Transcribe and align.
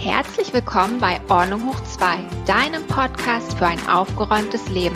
Herzlich 0.00 0.54
willkommen 0.54 1.00
bei 1.00 1.20
Ordnung 1.28 1.66
hoch 1.66 1.82
2, 1.82 2.18
deinem 2.46 2.86
Podcast 2.86 3.58
für 3.58 3.66
ein 3.66 3.88
aufgeräumtes 3.88 4.68
Leben. 4.68 4.94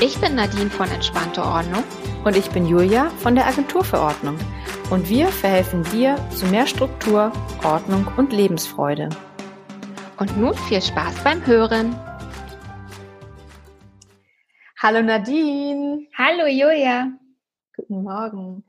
Ich 0.00 0.20
bin 0.20 0.34
Nadine 0.34 0.68
von 0.68 0.90
Entspannte 0.90 1.44
Ordnung. 1.44 1.84
Und 2.24 2.36
ich 2.36 2.50
bin 2.50 2.66
Julia 2.66 3.08
von 3.20 3.36
der 3.36 3.46
Agentur 3.46 3.84
für 3.84 4.00
Ordnung. 4.00 4.36
Und 4.90 5.08
wir 5.08 5.28
verhelfen 5.28 5.84
dir 5.84 6.16
zu 6.30 6.46
mehr 6.46 6.66
Struktur, 6.66 7.32
Ordnung 7.62 8.04
und 8.16 8.32
Lebensfreude. 8.32 9.10
Und 10.18 10.36
nun 10.36 10.54
viel 10.54 10.82
Spaß 10.82 11.22
beim 11.22 11.46
Hören. 11.46 11.94
Hallo 14.76 15.02
Nadine. 15.02 16.08
Hallo 16.18 16.46
Julia. 16.48 17.12
Guten 17.76 18.02
Morgen. 18.02 18.64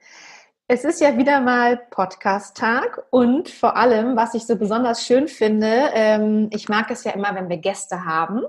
Es 0.73 0.83
ist 0.83 1.01
ja 1.01 1.19
wieder 1.19 1.39
mal 1.39 1.77
Podcast-Tag 1.91 3.03
und 3.11 3.47
vor 3.47 3.77
allem, 3.77 4.15
was 4.15 4.33
ich 4.33 4.47
so 4.47 4.55
besonders 4.55 5.05
schön 5.05 5.27
finde, 5.27 5.91
ähm, 5.93 6.49
ich 6.51 6.67
mag 6.67 6.89
es 6.89 7.03
ja 7.03 7.11
immer, 7.11 7.35
wenn 7.35 7.47
wir 7.47 7.57
Gäste 7.57 8.05
haben. 8.05 8.41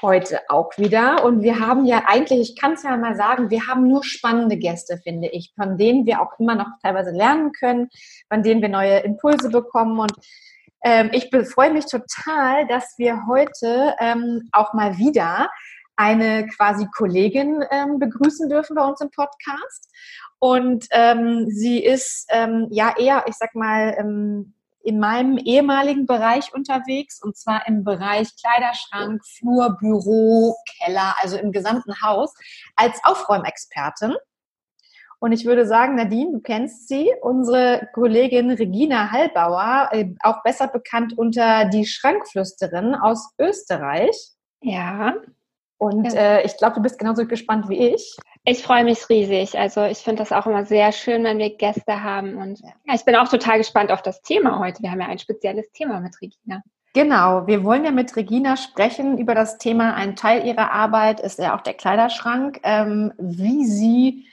Heute 0.00 0.40
auch 0.48 0.70
wieder. 0.78 1.26
Und 1.26 1.42
wir 1.42 1.60
haben 1.60 1.84
ja 1.84 2.04
eigentlich, 2.06 2.40
ich 2.40 2.58
kann 2.58 2.72
es 2.72 2.84
ja 2.84 2.96
mal 2.96 3.16
sagen, 3.16 3.50
wir 3.50 3.66
haben 3.66 3.86
nur 3.86 4.02
spannende 4.02 4.56
Gäste, 4.56 4.96
finde 5.04 5.28
ich, 5.28 5.52
von 5.54 5.76
denen 5.76 6.06
wir 6.06 6.22
auch 6.22 6.40
immer 6.40 6.54
noch 6.54 6.68
teilweise 6.82 7.10
lernen 7.10 7.52
können, 7.52 7.90
von 8.32 8.42
denen 8.42 8.62
wir 8.62 8.70
neue 8.70 9.00
Impulse 9.00 9.50
bekommen. 9.50 9.98
Und 9.98 10.14
ähm, 10.84 11.10
ich 11.12 11.28
freue 11.52 11.70
mich 11.70 11.84
total, 11.84 12.66
dass 12.66 12.94
wir 12.96 13.26
heute 13.26 13.94
ähm, 14.00 14.48
auch 14.52 14.72
mal 14.72 14.96
wieder 14.96 15.50
eine 15.96 16.46
quasi 16.46 16.86
Kollegin 16.94 17.64
ähm, 17.70 17.98
begrüßen 17.98 18.48
dürfen 18.48 18.76
bei 18.76 18.86
uns 18.86 19.00
im 19.00 19.10
Podcast. 19.10 19.90
Und 20.38 20.86
ähm, 20.90 21.46
sie 21.48 21.82
ist 21.82 22.26
ähm, 22.30 22.68
ja 22.70 22.94
eher, 22.98 23.24
ich 23.26 23.34
sag 23.36 23.54
mal, 23.54 23.96
ähm, 23.98 24.54
in 24.86 25.00
meinem 25.00 25.36
ehemaligen 25.36 26.06
Bereich 26.06 26.54
unterwegs 26.54 27.20
und 27.20 27.36
zwar 27.36 27.66
im 27.66 27.82
Bereich 27.82 28.28
Kleiderschrank, 28.40 29.20
Flur, 29.26 29.76
Büro, 29.80 30.54
Keller, 30.78 31.16
also 31.20 31.36
im 31.36 31.50
gesamten 31.50 32.00
Haus 32.02 32.32
als 32.76 33.00
Aufräumexpertin. 33.02 34.14
Und 35.18 35.32
ich 35.32 35.44
würde 35.44 35.66
sagen, 35.66 35.96
Nadine, 35.96 36.30
du 36.30 36.40
kennst 36.40 36.86
sie, 36.86 37.10
unsere 37.20 37.88
Kollegin 37.94 38.50
Regina 38.50 39.10
Hallbauer, 39.10 39.88
äh, 39.90 40.14
auch 40.20 40.42
besser 40.44 40.68
bekannt 40.68 41.18
unter 41.18 41.64
die 41.64 41.86
Schrankflüsterin 41.86 42.94
aus 42.94 43.32
Österreich. 43.40 44.16
Ja. 44.60 45.14
Und 45.78 46.14
äh, 46.14 46.42
ich 46.42 46.56
glaube, 46.58 46.76
du 46.76 46.82
bist 46.82 46.98
genauso 46.98 47.26
gespannt 47.26 47.68
wie 47.68 47.88
ich. 47.88 48.16
Ich 48.48 48.62
freue 48.62 48.84
mich 48.84 49.08
riesig. 49.08 49.58
Also 49.58 49.82
ich 49.84 49.98
finde 49.98 50.22
das 50.22 50.30
auch 50.30 50.46
immer 50.46 50.64
sehr 50.64 50.92
schön, 50.92 51.24
wenn 51.24 51.38
wir 51.38 51.56
Gäste 51.56 52.04
haben. 52.04 52.36
Und 52.36 52.62
ich 52.94 53.04
bin 53.04 53.16
auch 53.16 53.28
total 53.28 53.58
gespannt 53.58 53.90
auf 53.90 54.02
das 54.02 54.22
Thema 54.22 54.60
heute. 54.60 54.84
Wir 54.84 54.92
haben 54.92 55.00
ja 55.00 55.08
ein 55.08 55.18
spezielles 55.18 55.72
Thema 55.72 55.98
mit 55.98 56.14
Regina. 56.22 56.62
Genau, 56.94 57.48
wir 57.48 57.64
wollen 57.64 57.84
ja 57.84 57.90
mit 57.90 58.14
Regina 58.14 58.56
sprechen 58.56 59.18
über 59.18 59.34
das 59.34 59.58
Thema. 59.58 59.94
Ein 59.94 60.14
Teil 60.14 60.46
ihrer 60.46 60.70
Arbeit 60.70 61.18
ist 61.18 61.40
ja 61.40 61.56
auch 61.56 61.60
der 61.62 61.74
Kleiderschrank, 61.74 62.60
ähm, 62.62 63.12
wie 63.18 63.64
sie 63.66 64.26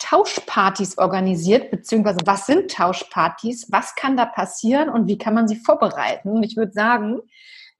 Tauschpartys 0.00 0.98
organisiert, 0.98 1.70
beziehungsweise 1.70 2.18
was 2.24 2.46
sind 2.46 2.72
Tauschpartys, 2.72 3.70
was 3.70 3.94
kann 3.94 4.16
da 4.16 4.26
passieren 4.26 4.88
und 4.88 5.06
wie 5.06 5.16
kann 5.16 5.34
man 5.34 5.46
sie 5.46 5.56
vorbereiten. 5.56 6.30
Und 6.30 6.42
ich 6.42 6.56
würde 6.56 6.72
sagen, 6.72 7.20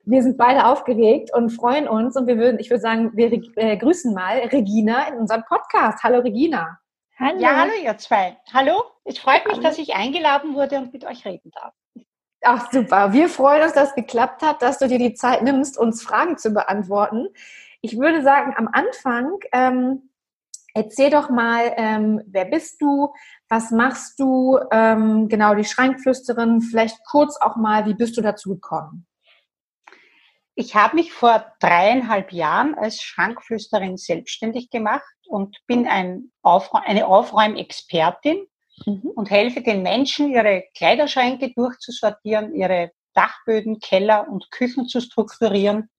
wir 0.05 0.23
sind 0.23 0.37
beide 0.37 0.65
aufgeregt 0.65 1.33
und 1.33 1.49
freuen 1.49 1.87
uns 1.87 2.15
und 2.15 2.27
wir 2.27 2.37
würden, 2.37 2.59
ich 2.59 2.69
würde 2.69 2.81
sagen, 2.81 3.11
wir 3.15 3.31
äh, 3.55 3.77
grüßen 3.77 4.13
mal 4.13 4.39
Regina 4.39 5.07
in 5.07 5.15
unserem 5.15 5.43
Podcast. 5.43 6.03
Hallo 6.03 6.19
Regina. 6.19 6.79
Hallo. 7.19 7.39
Ja, 7.39 7.55
hallo 7.55 7.71
ihr 7.83 7.97
zwei. 7.97 8.37
Hallo. 8.51 8.83
Es 9.03 9.19
freut 9.19 9.45
mich, 9.47 9.59
dass 9.59 9.77
ich 9.77 9.95
eingeladen 9.95 10.55
wurde 10.55 10.77
und 10.77 10.91
mit 10.91 11.05
euch 11.05 11.25
reden 11.25 11.51
darf. 11.51 11.73
Ach 12.43 12.71
super. 12.71 13.13
Wir 13.13 13.29
freuen 13.29 13.63
uns, 13.63 13.73
dass 13.73 13.89
es 13.89 13.95
geklappt 13.95 14.41
hat, 14.41 14.61
dass 14.61 14.79
du 14.79 14.87
dir 14.87 14.97
die 14.97 15.13
Zeit 15.13 15.43
nimmst, 15.43 15.77
uns 15.77 16.01
Fragen 16.01 16.37
zu 16.37 16.51
beantworten. 16.51 17.27
Ich 17.81 17.99
würde 17.99 18.23
sagen, 18.23 18.55
am 18.57 18.67
Anfang 18.71 19.37
ähm, 19.51 20.09
erzähl 20.73 21.11
doch 21.11 21.29
mal, 21.29 21.73
ähm, 21.77 22.21
wer 22.25 22.45
bist 22.45 22.81
du, 22.81 23.13
was 23.49 23.69
machst 23.69 24.19
du, 24.19 24.57
ähm, 24.71 25.27
genau 25.29 25.53
die 25.53 25.65
Schrankflüsterin, 25.65 26.61
vielleicht 26.61 26.97
kurz 27.05 27.37
auch 27.39 27.55
mal, 27.55 27.85
wie 27.85 27.93
bist 27.93 28.17
du 28.17 28.21
dazu 28.21 28.49
gekommen? 28.49 29.05
Ich 30.55 30.75
habe 30.75 30.95
mich 30.95 31.13
vor 31.13 31.45
dreieinhalb 31.59 32.33
Jahren 32.33 32.75
als 32.75 33.01
Schrankflüsterin 33.01 33.97
selbstständig 33.97 34.69
gemacht 34.69 35.03
und 35.27 35.57
bin 35.65 35.87
ein 35.87 36.31
Aufräum, 36.41 36.83
eine 36.85 37.07
Aufräumexpertin 37.07 38.45
mhm. 38.85 39.11
und 39.15 39.29
helfe 39.29 39.61
den 39.61 39.81
Menschen, 39.81 40.29
ihre 40.29 40.63
Kleiderschränke 40.75 41.53
durchzusortieren, 41.53 42.53
ihre 42.53 42.91
Dachböden, 43.13 43.79
Keller 43.79 44.27
und 44.29 44.51
Küchen 44.51 44.87
zu 44.87 44.99
strukturieren 44.99 45.89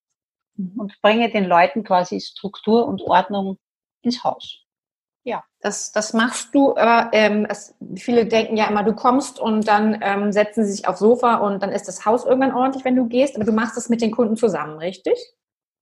mhm. 0.57 0.79
und 0.79 1.01
bringe 1.01 1.31
den 1.31 1.45
Leuten 1.45 1.83
quasi 1.83 2.21
Struktur 2.21 2.87
und 2.87 3.01
Ordnung 3.03 3.59
ins 4.03 4.23
Haus. 4.23 4.62
Ja. 5.25 5.45
Das, 5.61 5.93
das 5.93 6.13
machst 6.13 6.55
du, 6.55 6.77
aber 6.77 7.11
ähm, 7.13 7.47
es, 7.49 7.77
viele 7.97 8.27
denken 8.27 8.57
ja 8.57 8.67
immer, 8.69 8.83
du 8.83 8.95
kommst 8.95 9.39
und 9.39 9.69
dann 9.69 9.99
ähm, 10.03 10.33
setzen 10.33 10.65
sie 10.65 10.73
sich 10.73 10.89
aufs 10.89 10.99
Sofa 10.99 11.37
und 11.37 11.63
dann 11.63 11.71
ist 11.71 11.87
das 11.87 12.05
Haus 12.05 12.25
irgendwann 12.25 12.55
ordentlich, 12.55 12.85
wenn 12.85 12.97
du 12.97 13.07
gehst, 13.07 13.37
aber 13.37 13.45
du 13.45 13.53
machst 13.53 13.77
das 13.77 13.89
mit 13.89 14.03
den 14.03 14.11
Kunden 14.11 14.37
zusammen, 14.37 14.79
richtig? 14.79 15.17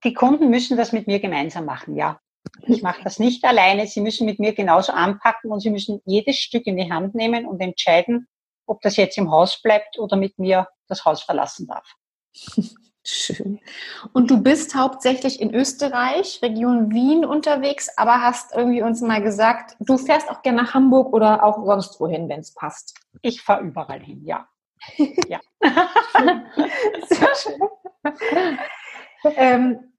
Die 0.03 0.13
Kunden 0.13 0.49
müssen 0.49 0.77
das 0.77 0.91
mit 0.91 1.07
mir 1.07 1.19
gemeinsam 1.19 1.65
machen, 1.65 1.95
ja. 1.95 2.19
Ich 2.63 2.81
mache 2.81 3.03
das 3.03 3.19
nicht 3.19 3.43
alleine. 3.43 3.87
Sie 3.87 4.01
müssen 4.01 4.25
mit 4.25 4.39
mir 4.39 4.53
genauso 4.53 4.91
anpacken 4.91 5.51
und 5.51 5.59
sie 5.59 5.69
müssen 5.69 6.01
jedes 6.05 6.37
Stück 6.37 6.65
in 6.67 6.77
die 6.77 6.91
Hand 6.91 7.15
nehmen 7.15 7.45
und 7.45 7.61
entscheiden, 7.61 8.27
ob 8.65 8.81
das 8.81 8.97
jetzt 8.97 9.17
im 9.17 9.31
Haus 9.31 9.61
bleibt 9.61 9.99
oder 9.99 10.17
mit 10.17 10.39
mir 10.39 10.67
das 10.87 11.05
Haus 11.05 11.21
verlassen 11.23 11.67
darf. 11.67 11.93
Schön. 13.03 13.59
Und 14.13 14.29
du 14.29 14.43
bist 14.43 14.75
hauptsächlich 14.75 15.41
in 15.41 15.55
Österreich, 15.55 16.39
Region 16.43 16.91
Wien 16.91 17.25
unterwegs, 17.25 17.89
aber 17.97 18.21
hast 18.21 18.55
irgendwie 18.55 18.83
uns 18.83 19.01
mal 19.01 19.23
gesagt, 19.23 19.75
du 19.79 19.97
fährst 19.97 20.29
auch 20.29 20.43
gerne 20.43 20.61
nach 20.61 20.73
Hamburg 20.75 21.11
oder 21.13 21.43
auch 21.43 21.65
sonst 21.65 21.99
wohin, 21.99 22.29
wenn 22.29 22.41
es 22.41 22.53
passt. 22.53 22.95
Ich 23.23 23.41
fahre 23.41 23.63
überall 23.63 23.99
hin, 23.99 24.23
ja. 24.23 24.47
ja. 25.27 25.39
Sehr 27.09 27.29
schön. 27.35 28.59
ähm, 29.35 29.93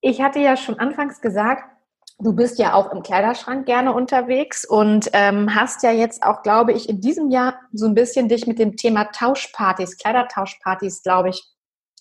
ich 0.00 0.20
hatte 0.20 0.40
ja 0.40 0.56
schon 0.56 0.78
anfangs 0.80 1.20
gesagt, 1.20 1.70
du 2.18 2.34
bist 2.34 2.58
ja 2.58 2.74
auch 2.74 2.92
im 2.92 3.02
Kleiderschrank 3.02 3.64
gerne 3.64 3.92
unterwegs 3.92 4.64
und 4.64 5.08
ähm, 5.12 5.54
hast 5.54 5.82
ja 5.82 5.92
jetzt 5.92 6.22
auch, 6.22 6.42
glaube 6.42 6.72
ich, 6.72 6.88
in 6.88 7.00
diesem 7.00 7.30
Jahr 7.30 7.60
so 7.72 7.86
ein 7.86 7.94
bisschen 7.94 8.28
dich 8.28 8.46
mit 8.46 8.58
dem 8.58 8.76
Thema 8.76 9.04
Tauschpartys, 9.04 9.98
Kleidertauschpartys, 9.98 11.02
glaube 11.02 11.30
ich, 11.30 11.49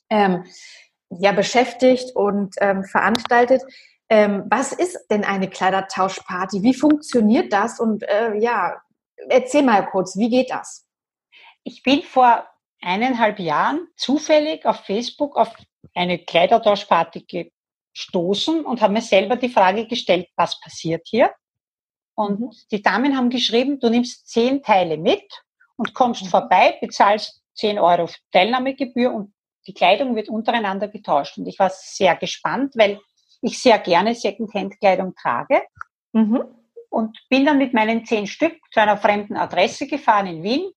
ähm, 0.09 0.46
ja 1.09 1.31
beschäftigt 1.31 2.16
und 2.16 2.56
ähm, 2.59 2.84
veranstaltet. 2.84 3.64
Ähm, 4.09 4.46
was 4.50 4.72
ist 4.72 5.08
denn 5.09 5.24
eine 5.24 5.50
Kleidertauschparty? 5.50 6.64
Wie 6.64 6.74
funktioniert 6.74 7.53
das? 7.53 7.80
Und 7.80 8.03
äh, 8.03 8.36
ja, 8.38 8.81
erzähl 9.30 9.64
mal 9.64 9.86
kurz, 9.86 10.18
wie 10.18 10.30
geht 10.30 10.52
das? 10.52 10.88
Ich 11.64 11.84
bin 11.84 12.02
vor 12.02 12.47
eineinhalb 12.81 13.40
Jahren 13.40 13.88
zufällig 13.96 14.66
auf 14.66 14.78
Facebook 14.86 15.36
auf 15.36 15.53
eine 15.94 16.20
Kleidertauschparty 16.20 17.52
gestoßen 17.94 18.66
und 18.66 18.81
habe 18.81 18.94
mir 18.94 19.02
selber 19.02 19.36
die 19.36 19.50
Frage 19.50 19.88
gestellt, 19.88 20.28
was 20.36 20.59
passiert 20.59 21.06
hier? 21.06 21.31
Und 22.16 22.40
mhm. 22.40 22.52
die 22.72 22.81
Damen 22.81 23.16
haben 23.16 23.30
geschrieben, 23.30 23.80
du 23.80 23.90
nimmst 23.90 24.28
zehn 24.28 24.62
Teile 24.64 24.97
mit 24.97 25.24
und 25.78 25.94
kommst 25.94 26.24
mhm. 26.24 26.28
vorbei, 26.28 26.78
bezahlst 26.81 27.41
zehn 27.53 27.80
Euro 27.80 28.09
Teilnahmegebühr 28.31 29.14
und 29.14 29.34
die 29.69 29.75
Kleidung 29.75 30.16
wird 30.16 30.30
untereinander 30.30 30.88
getauscht. 30.88 31.38
Und 31.38 31.46
ich 31.46 31.59
war 31.59 31.69
sehr 31.69 32.16
gespannt, 32.16 32.74
weil 32.75 33.00
ich 33.41 33.62
sehr 33.62 33.78
gerne 33.78 34.16
Secondhand-Kleidung 34.16 35.13
trage. 35.13 35.62
Mhm. 36.12 36.44
Und 36.90 37.19
bin 37.30 37.46
dann 37.46 37.59
mit 37.59 37.72
meinen 37.75 38.03
zehn 38.03 38.25
Stück 38.25 38.58
zu 38.74 38.81
einer 38.81 38.97
fremden 38.97 39.38
Adresse 39.38 39.85
gefahren 39.85 40.25
in 40.25 40.41
Wien 40.41 40.72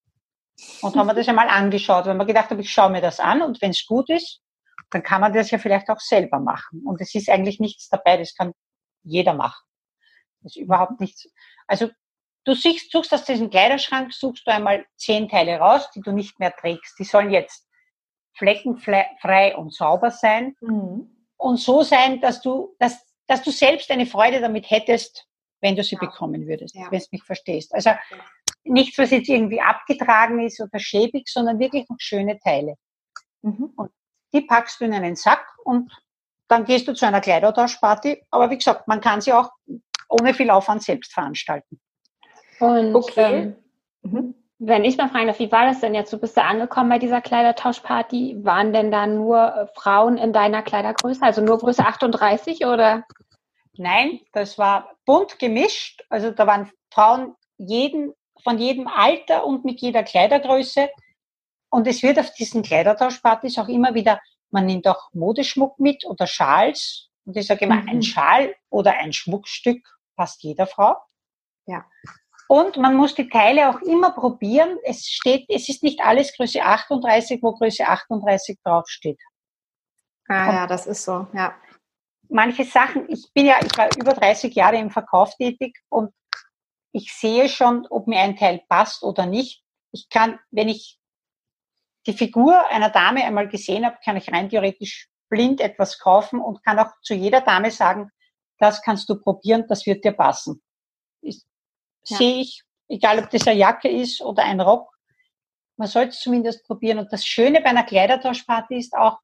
und 0.82 0.94
haben 0.94 1.06
mir 1.06 1.14
das 1.14 1.26
einmal 1.26 1.48
angeschaut, 1.48 2.04
weil 2.04 2.14
man 2.16 2.26
gedacht 2.26 2.50
habe, 2.50 2.60
ich 2.60 2.70
schaue 2.70 2.90
mir 2.90 3.00
das 3.00 3.18
an 3.18 3.40
und 3.40 3.62
wenn 3.62 3.70
es 3.70 3.86
gut 3.86 4.10
ist, 4.10 4.42
dann 4.90 5.02
kann 5.02 5.22
man 5.22 5.32
das 5.32 5.50
ja 5.50 5.56
vielleicht 5.56 5.88
auch 5.88 6.00
selber 6.00 6.38
machen. 6.38 6.82
Und 6.84 7.00
es 7.00 7.14
ist 7.14 7.30
eigentlich 7.30 7.60
nichts 7.60 7.88
dabei, 7.88 8.18
das 8.18 8.34
kann 8.34 8.52
jeder 9.04 9.32
machen. 9.32 9.64
Das 10.42 10.54
ist 10.54 10.62
überhaupt 10.62 11.00
nichts. 11.00 11.26
Also 11.66 11.88
du 12.44 12.52
suchst, 12.52 12.92
suchst 12.92 13.14
aus 13.14 13.24
diesem 13.24 13.48
Kleiderschrank, 13.48 14.12
suchst 14.12 14.46
du 14.46 14.52
einmal 14.52 14.84
zehn 14.96 15.30
Teile 15.30 15.56
raus, 15.56 15.90
die 15.94 16.02
du 16.02 16.12
nicht 16.12 16.38
mehr 16.38 16.54
trägst. 16.54 16.98
Die 16.98 17.04
sollen 17.04 17.30
jetzt 17.30 17.66
fleckenfrei 18.34 19.56
und 19.56 19.74
sauber 19.74 20.10
sein 20.10 20.56
mhm. 20.60 21.10
und 21.36 21.56
so 21.58 21.82
sein, 21.82 22.20
dass 22.20 22.40
du, 22.40 22.74
dass, 22.78 22.98
dass 23.26 23.42
du 23.42 23.50
selbst 23.50 23.90
eine 23.90 24.06
Freude 24.06 24.40
damit 24.40 24.70
hättest, 24.70 25.26
wenn 25.60 25.76
du 25.76 25.84
sie 25.84 25.96
ja. 25.96 26.00
bekommen 26.00 26.46
würdest, 26.46 26.74
ja. 26.74 26.90
wenn 26.90 26.98
du 26.98 27.06
mich 27.10 27.22
verstehst. 27.22 27.74
Also 27.74 27.90
nichts, 28.64 28.98
was 28.98 29.10
jetzt 29.10 29.28
irgendwie 29.28 29.60
abgetragen 29.60 30.40
ist 30.40 30.60
oder 30.60 30.78
schäbig, 30.78 31.28
sondern 31.28 31.58
wirklich 31.58 31.88
noch 31.88 31.98
schöne 31.98 32.38
Teile. 32.38 32.76
Mhm. 33.42 33.72
Und 33.76 33.90
die 34.32 34.42
packst 34.42 34.80
du 34.80 34.84
in 34.84 34.94
einen 34.94 35.16
Sack 35.16 35.44
und 35.64 35.92
dann 36.48 36.64
gehst 36.64 36.88
du 36.88 36.94
zu 36.94 37.06
einer 37.06 37.20
Kleidertauschparty. 37.20 38.24
Aber 38.30 38.50
wie 38.50 38.58
gesagt, 38.58 38.88
man 38.88 39.00
kann 39.00 39.20
sie 39.20 39.32
auch 39.32 39.50
ohne 40.08 40.34
viel 40.34 40.50
Aufwand 40.50 40.82
selbst 40.82 41.12
veranstalten. 41.12 41.80
Und 42.58 42.94
okay. 42.94 43.34
Ähm, 43.34 43.56
mhm. 44.02 44.34
Wenn 44.64 44.84
ich 44.84 44.96
mal 44.96 45.08
fragen 45.08 45.26
darf, 45.26 45.40
wie 45.40 45.50
war 45.50 45.64
das 45.64 45.80
denn 45.80 45.92
jetzt? 45.92 46.12
Du 46.12 46.18
bist 46.18 46.36
da 46.36 46.42
angekommen 46.42 46.88
bei 46.88 47.00
dieser 47.00 47.20
Kleidertauschparty. 47.20 48.44
Waren 48.44 48.72
denn 48.72 48.92
da 48.92 49.08
nur 49.08 49.56
äh, 49.56 49.66
Frauen 49.74 50.18
in 50.18 50.32
deiner 50.32 50.62
Kleidergröße, 50.62 51.20
also 51.20 51.40
nur 51.40 51.58
Größe 51.58 51.84
38 51.84 52.64
oder? 52.64 53.04
Nein, 53.76 54.20
das 54.32 54.58
war 54.58 54.92
bunt 55.04 55.40
gemischt. 55.40 56.04
Also 56.10 56.30
da 56.30 56.46
waren 56.46 56.70
Frauen 56.92 57.34
jeden, 57.58 58.14
von 58.44 58.56
jedem 58.56 58.86
Alter 58.86 59.44
und 59.46 59.64
mit 59.64 59.80
jeder 59.80 60.04
Kleidergröße. 60.04 60.90
Und 61.68 61.88
es 61.88 62.04
wird 62.04 62.20
auf 62.20 62.32
diesen 62.32 62.62
Kleidertauschpartys 62.62 63.58
auch 63.58 63.68
immer 63.68 63.94
wieder, 63.94 64.20
man 64.52 64.66
nimmt 64.66 64.86
auch 64.86 65.12
Modeschmuck 65.12 65.80
mit 65.80 66.04
oder 66.06 66.28
Schals. 66.28 67.08
Und 67.24 67.36
ich 67.36 67.48
sage 67.48 67.64
immer, 67.64 67.82
mhm. 67.82 67.88
ein 67.88 68.02
Schal 68.02 68.54
oder 68.70 68.92
ein 68.92 69.12
Schmuckstück 69.12 69.84
passt 70.14 70.44
jeder 70.44 70.68
Frau. 70.68 70.94
Ja. 71.66 71.84
Und 72.48 72.76
man 72.76 72.96
muss 72.96 73.14
die 73.14 73.28
Teile 73.28 73.70
auch 73.70 73.80
immer 73.82 74.10
probieren. 74.12 74.78
Es 74.84 75.06
steht, 75.06 75.46
es 75.48 75.68
ist 75.68 75.82
nicht 75.82 76.00
alles 76.00 76.36
Größe 76.36 76.62
38, 76.62 77.42
wo 77.42 77.52
Größe 77.52 77.86
38 77.86 78.58
draufsteht. 78.62 79.20
Ah 80.28 80.48
und 80.48 80.54
ja, 80.54 80.66
das 80.66 80.86
ist 80.86 81.04
so, 81.04 81.26
ja. 81.32 81.54
Manche 82.28 82.64
Sachen, 82.64 83.08
ich 83.10 83.30
bin 83.34 83.46
ja, 83.46 83.56
ich 83.62 83.76
war 83.76 83.88
über 83.96 84.14
30 84.14 84.54
Jahre 84.54 84.76
im 84.76 84.90
Verkauf 84.90 85.34
tätig 85.36 85.78
und 85.90 86.12
ich 86.92 87.12
sehe 87.12 87.48
schon, 87.48 87.86
ob 87.88 88.06
mir 88.06 88.20
ein 88.20 88.36
Teil 88.36 88.62
passt 88.68 89.02
oder 89.02 89.26
nicht. 89.26 89.62
Ich 89.92 90.08
kann, 90.08 90.38
wenn 90.50 90.68
ich 90.68 90.98
die 92.06 92.12
Figur 92.12 92.68
einer 92.70 92.90
Dame 92.90 93.24
einmal 93.24 93.48
gesehen 93.48 93.84
habe, 93.84 93.98
kann 94.04 94.16
ich 94.16 94.32
rein 94.32 94.48
theoretisch 94.48 95.08
blind 95.28 95.60
etwas 95.60 95.98
kaufen 95.98 96.40
und 96.40 96.62
kann 96.64 96.78
auch 96.78 96.92
zu 97.02 97.14
jeder 97.14 97.40
Dame 97.40 97.70
sagen, 97.70 98.10
das 98.58 98.82
kannst 98.82 99.08
du 99.08 99.20
probieren, 99.20 99.66
das 99.68 99.86
wird 99.86 100.04
dir 100.04 100.12
passen. 100.12 100.62
Ich, 101.22 101.42
ja. 102.06 102.16
Sehe 102.16 102.40
ich, 102.40 102.62
egal 102.88 103.18
ob 103.18 103.30
das 103.30 103.46
eine 103.46 103.58
Jacke 103.58 103.88
ist 103.88 104.20
oder 104.20 104.44
ein 104.44 104.60
Rock, 104.60 104.92
man 105.76 105.88
sollte 105.88 106.10
es 106.10 106.20
zumindest 106.20 106.64
probieren. 106.64 106.98
Und 106.98 107.12
das 107.12 107.24
Schöne 107.24 107.60
bei 107.60 107.70
einer 107.70 107.84
Kleidertauschparty 107.84 108.76
ist 108.76 108.94
auch, 108.94 109.18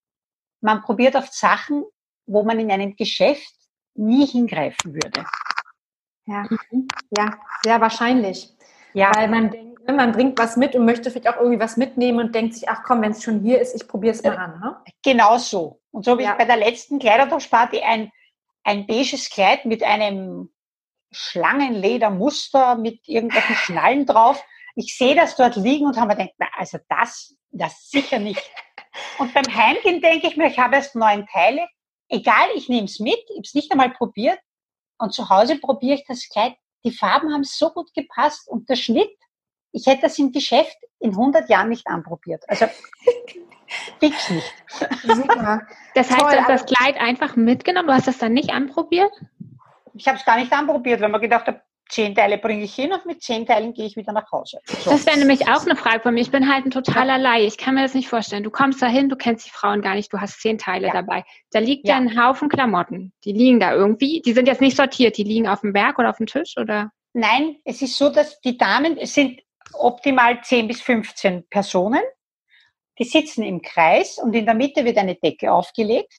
man 0.60 0.82
probiert 0.82 1.14
oft 1.14 1.32
Sachen, 1.32 1.84
wo 2.26 2.42
man 2.42 2.58
in 2.58 2.70
einem 2.70 2.96
Geschäft 2.96 3.54
nie 3.94 4.26
hingreifen 4.26 4.94
würde. 4.94 5.24
Ja, 6.26 6.46
ja, 7.16 7.38
sehr 7.64 7.80
wahrscheinlich. 7.80 8.54
Ja. 8.92 9.12
Weil 9.14 9.28
man 9.28 9.50
denkt, 9.50 9.86
ne, 9.86 9.94
man 9.94 10.12
bringt 10.12 10.38
was 10.38 10.56
mit 10.56 10.74
und 10.74 10.84
möchte 10.84 11.10
vielleicht 11.10 11.28
auch 11.28 11.40
irgendwie 11.40 11.60
was 11.60 11.76
mitnehmen 11.76 12.18
und 12.18 12.34
denkt 12.34 12.54
sich, 12.54 12.68
ach 12.68 12.82
komm, 12.84 13.02
wenn 13.02 13.12
es 13.12 13.22
schon 13.22 13.40
hier 13.40 13.60
ist, 13.60 13.74
ich 13.74 13.88
probiere 13.88 14.14
es 14.14 14.22
mal 14.22 14.36
an. 14.36 14.60
Ne? 14.60 14.76
Genau 15.02 15.38
so. 15.38 15.80
Und 15.90 16.04
so 16.04 16.18
wie 16.18 16.24
ja. 16.24 16.32
ich 16.32 16.38
bei 16.38 16.44
der 16.44 16.56
letzten 16.56 16.98
Kleidertauschparty 16.98 17.80
ein, 17.80 18.10
ein 18.64 18.86
beiges 18.86 19.30
Kleid 19.30 19.64
mit 19.64 19.82
einem 19.82 20.50
Schlangenledermuster 21.10 22.76
mit 22.76 23.06
irgendwelchen 23.08 23.56
Schnallen 23.56 24.06
drauf. 24.06 24.42
Ich 24.74 24.96
sehe 24.96 25.14
das 25.14 25.36
dort 25.36 25.56
liegen 25.56 25.86
und 25.86 25.96
habe 25.96 26.08
mir 26.08 26.16
gedacht, 26.16 26.34
na, 26.38 26.46
also 26.56 26.78
das, 26.88 27.34
das 27.50 27.90
sicher 27.90 28.18
nicht. 28.18 28.42
Und 29.18 29.32
beim 29.34 29.46
Heimgehen 29.54 30.00
denke 30.00 30.28
ich 30.28 30.36
mir, 30.36 30.48
ich 30.48 30.58
habe 30.58 30.76
erst 30.76 30.94
neun 30.94 31.26
Teile. 31.26 31.66
Egal, 32.08 32.48
ich 32.54 32.68
nehme 32.68 32.86
es 32.86 33.00
mit, 33.00 33.18
ich 33.28 33.36
habe 33.36 33.42
es 33.44 33.54
nicht 33.54 33.70
einmal 33.70 33.90
probiert. 33.90 34.38
Und 34.98 35.12
zu 35.12 35.28
Hause 35.28 35.58
probiere 35.58 35.96
ich 35.96 36.04
das 36.06 36.28
Kleid. 36.28 36.54
Die 36.84 36.92
Farben 36.92 37.32
haben 37.32 37.44
so 37.44 37.70
gut 37.70 37.92
gepasst 37.94 38.48
und 38.48 38.68
der 38.68 38.76
Schnitt, 38.76 39.10
ich 39.72 39.86
hätte 39.86 40.02
das 40.02 40.18
im 40.18 40.32
Geschäft 40.32 40.76
in 41.00 41.10
100 41.10 41.48
Jahren 41.48 41.68
nicht 41.68 41.86
anprobiert. 41.86 42.44
Also 42.48 42.66
fix 44.00 44.30
nicht. 44.30 44.54
Super. 45.02 45.66
Das 45.94 46.10
heißt, 46.10 46.20
Toll, 46.20 46.30
du 46.32 46.38
hast 46.38 46.48
das 46.48 46.66
Kleid 46.66 46.96
einfach 46.96 47.36
mitgenommen, 47.36 47.88
du 47.88 47.94
hast 47.94 48.08
das 48.08 48.18
dann 48.18 48.32
nicht 48.32 48.50
anprobiert? 48.50 49.12
Ich 49.98 50.08
habe 50.08 50.18
es 50.18 50.24
gar 50.24 50.38
nicht 50.38 50.52
anprobiert, 50.52 51.00
weil 51.00 51.08
man 51.08 51.20
gedacht 51.20 51.46
habe, 51.46 51.60
zehn 51.88 52.14
Teile 52.14 52.38
bringe 52.38 52.64
ich 52.64 52.74
hin 52.74 52.92
und 52.92 53.06
mit 53.06 53.22
zehn 53.22 53.46
Teilen 53.46 53.72
gehe 53.72 53.86
ich 53.86 53.96
wieder 53.96 54.12
nach 54.12 54.30
Hause. 54.30 54.60
So. 54.66 54.90
Das 54.90 55.06
wäre 55.06 55.18
nämlich 55.18 55.48
auch 55.48 55.64
eine 55.64 55.76
Frage 55.76 56.00
von 56.00 56.14
mir. 56.14 56.20
Ich 56.20 56.30
bin 56.30 56.52
halt 56.52 56.66
ein 56.66 56.70
totaler 56.70 57.18
Laie. 57.18 57.46
Ich 57.46 57.56
kann 57.56 57.74
mir 57.74 57.82
das 57.82 57.94
nicht 57.94 58.08
vorstellen. 58.08 58.44
Du 58.44 58.50
kommst 58.50 58.82
da 58.82 58.86
hin, 58.86 59.08
du 59.08 59.16
kennst 59.16 59.46
die 59.46 59.50
Frauen 59.50 59.80
gar 59.80 59.94
nicht, 59.94 60.12
du 60.12 60.20
hast 60.20 60.40
zehn 60.40 60.58
Teile 60.58 60.88
ja. 60.88 60.92
dabei. 60.92 61.24
Da 61.50 61.58
liegt 61.58 61.88
ja. 61.88 61.96
ein 61.96 62.20
Haufen 62.20 62.48
Klamotten. 62.48 63.12
Die 63.24 63.32
liegen 63.32 63.60
da 63.60 63.72
irgendwie. 63.72 64.20
Die 64.20 64.32
sind 64.32 64.46
jetzt 64.46 64.60
nicht 64.60 64.76
sortiert. 64.76 65.16
Die 65.16 65.24
liegen 65.24 65.48
auf 65.48 65.62
dem 65.62 65.72
Berg 65.72 65.98
oder 65.98 66.10
auf 66.10 66.18
dem 66.18 66.26
Tisch 66.26 66.56
oder? 66.58 66.90
Nein, 67.14 67.56
es 67.64 67.82
ist 67.82 67.96
so, 67.96 68.10
dass 68.10 68.40
die 68.40 68.58
Damen, 68.58 68.98
es 68.98 69.14
sind 69.14 69.40
optimal 69.72 70.42
10 70.42 70.68
bis 70.68 70.80
15 70.82 71.48
Personen. 71.48 72.02
Die 72.98 73.04
sitzen 73.04 73.42
im 73.44 73.62
Kreis 73.62 74.18
und 74.18 74.34
in 74.34 74.44
der 74.44 74.54
Mitte 74.54 74.84
wird 74.84 74.98
eine 74.98 75.14
Decke 75.14 75.52
aufgelegt. 75.52 76.18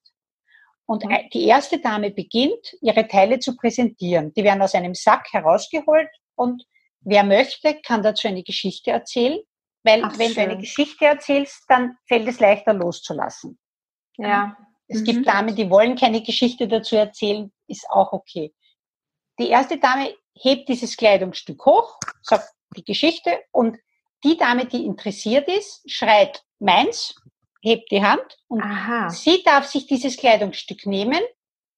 Und 0.89 1.03
die 1.35 1.45
erste 1.45 1.77
Dame 1.77 2.09
beginnt, 2.09 2.75
ihre 2.81 3.07
Teile 3.07 3.37
zu 3.37 3.55
präsentieren. 3.55 4.33
Die 4.33 4.43
werden 4.43 4.63
aus 4.63 4.73
einem 4.73 4.95
Sack 4.95 5.31
herausgeholt 5.31 6.09
und 6.33 6.65
wer 7.01 7.23
möchte, 7.23 7.79
kann 7.85 8.01
dazu 8.01 8.27
eine 8.27 8.41
Geschichte 8.41 8.89
erzählen. 8.89 9.37
Weil 9.83 10.03
Ach, 10.03 10.17
wenn 10.17 10.31
schön. 10.31 10.45
du 10.45 10.49
eine 10.49 10.57
Geschichte 10.57 11.05
erzählst, 11.05 11.65
dann 11.67 11.95
fällt 12.07 12.27
es 12.27 12.39
leichter 12.39 12.73
loszulassen. 12.73 13.59
Ja. 14.17 14.57
Es 14.87 15.01
mhm. 15.01 15.03
gibt 15.03 15.27
Damen, 15.27 15.55
die 15.55 15.69
wollen 15.69 15.95
keine 15.95 16.23
Geschichte 16.23 16.67
dazu 16.67 16.95
erzählen, 16.95 17.51
ist 17.67 17.87
auch 17.91 18.11
okay. 18.11 18.51
Die 19.37 19.49
erste 19.49 19.77
Dame 19.77 20.15
hebt 20.33 20.69
dieses 20.69 20.97
Kleidungsstück 20.97 21.63
hoch, 21.67 21.99
sagt 22.23 22.49
die 22.75 22.83
Geschichte 22.83 23.37
und 23.51 23.77
die 24.23 24.37
Dame, 24.37 24.65
die 24.65 24.87
interessiert 24.87 25.47
ist, 25.49 25.83
schreit 25.85 26.43
meins 26.57 27.13
hebt 27.61 27.91
die 27.91 28.03
Hand 28.03 28.37
und 28.47 28.61
Aha. 28.61 29.09
sie 29.09 29.43
darf 29.43 29.65
sich 29.65 29.87
dieses 29.87 30.17
Kleidungsstück 30.17 30.85
nehmen 30.85 31.21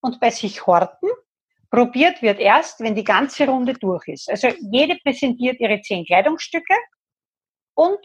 und 0.01 0.19
bei 0.19 0.29
sich 0.29 0.65
horten. 0.65 1.09
Probiert 1.69 2.21
wird 2.21 2.39
erst, 2.39 2.81
wenn 2.81 2.95
die 2.95 3.03
ganze 3.03 3.47
Runde 3.47 3.73
durch 3.73 4.07
ist. 4.07 4.29
Also 4.29 4.49
jede 4.71 4.97
präsentiert 4.97 5.59
ihre 5.59 5.81
zehn 5.81 6.05
Kleidungsstücke 6.05 6.75
und 7.75 7.99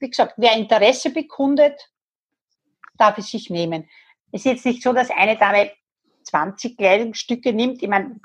wie 0.00 0.10
gesagt, 0.10 0.34
wer 0.36 0.56
Interesse 0.56 1.10
bekundet, 1.10 1.80
darf 2.98 3.18
es 3.18 3.30
sich 3.30 3.48
nehmen. 3.50 3.88
Es 4.32 4.40
ist 4.40 4.52
jetzt 4.52 4.66
nicht 4.66 4.82
so, 4.82 4.92
dass 4.92 5.10
eine 5.10 5.36
Dame 5.36 5.70
20 6.24 6.76
Kleidungsstücke 6.76 7.52
nimmt. 7.52 7.82
Ich 7.82 7.88
meine, 7.88 8.20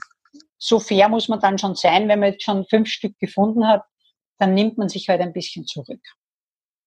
so 0.57 0.80
fair 0.80 1.07
muss 1.09 1.30
man 1.30 1.39
dann 1.39 1.57
schon 1.57 1.75
sein, 1.75 2.07
wenn 2.07 2.19
man 2.19 2.33
jetzt 2.33 2.44
schon 2.44 2.65
fünf 2.65 2.89
Stück 2.89 3.18
gefunden 3.19 3.68
hat, 3.68 3.83
dann 4.39 4.54
nimmt 4.54 4.77
man 4.77 4.89
sich 4.89 5.07
halt 5.09 5.21
ein 5.21 5.33
bisschen 5.33 5.65
zurück. 5.65 6.01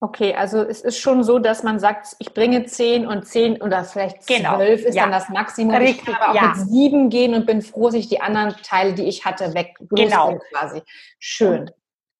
Okay, 0.03 0.35
also 0.35 0.63
es 0.63 0.81
ist 0.81 0.99
schon 0.99 1.23
so, 1.23 1.39
dass 1.39 1.63
man 1.63 1.79
sagt, 1.79 2.17
ich 2.19 2.33
bringe 2.33 2.65
zehn 2.65 3.07
und 3.07 3.27
zehn 3.27 3.61
oder 3.61 3.85
vielleicht 3.85 4.27
genau. 4.27 4.57
zwölf 4.57 4.83
ist 4.83 4.95
ja. 4.95 5.03
dann 5.03 5.13
das 5.13 5.29
Maximum. 5.29 5.75
Richtig, 5.75 5.99
ich 5.99 6.05
kann 6.05 6.15
aber 6.15 6.31
auch 6.31 6.35
ja. 6.35 6.55
mit 6.57 6.69
sieben 6.69 7.11
gehen 7.11 7.35
und 7.35 7.45
bin 7.45 7.61
froh, 7.61 7.87
dass 7.87 7.97
ich 7.97 8.09
die 8.09 8.23
anderen 8.23 8.57
Teile, 8.63 8.95
die 8.95 9.05
ich 9.05 9.27
hatte, 9.27 9.53
weg 9.53 9.77
genau. 9.91 10.39
quasi. 10.53 10.83
Schön. 11.19 11.61
Und, 11.61 11.75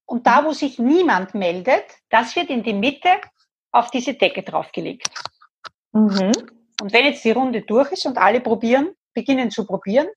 und 0.05 0.27
da, 0.27 0.45
wo 0.45 0.53
sich 0.53 0.79
niemand 0.79 1.35
meldet, 1.35 1.85
das 2.11 2.37
wird 2.37 2.51
in 2.51 2.63
die 2.63 2.75
Mitte 2.75 3.09
auf 3.73 3.91
diese 3.91 4.13
Decke 4.13 4.43
draufgelegt. 4.43 5.09
Mhm. 5.93 6.33
Und 6.83 6.93
wenn 6.93 7.07
jetzt 7.07 7.25
die 7.25 7.31
Runde 7.31 7.63
durch 7.63 7.93
ist 7.93 8.05
und 8.05 8.19
alle 8.19 8.41
probieren, 8.41 8.91
beginnen 9.15 9.51
zu 9.51 9.65
probieren, 9.65 10.09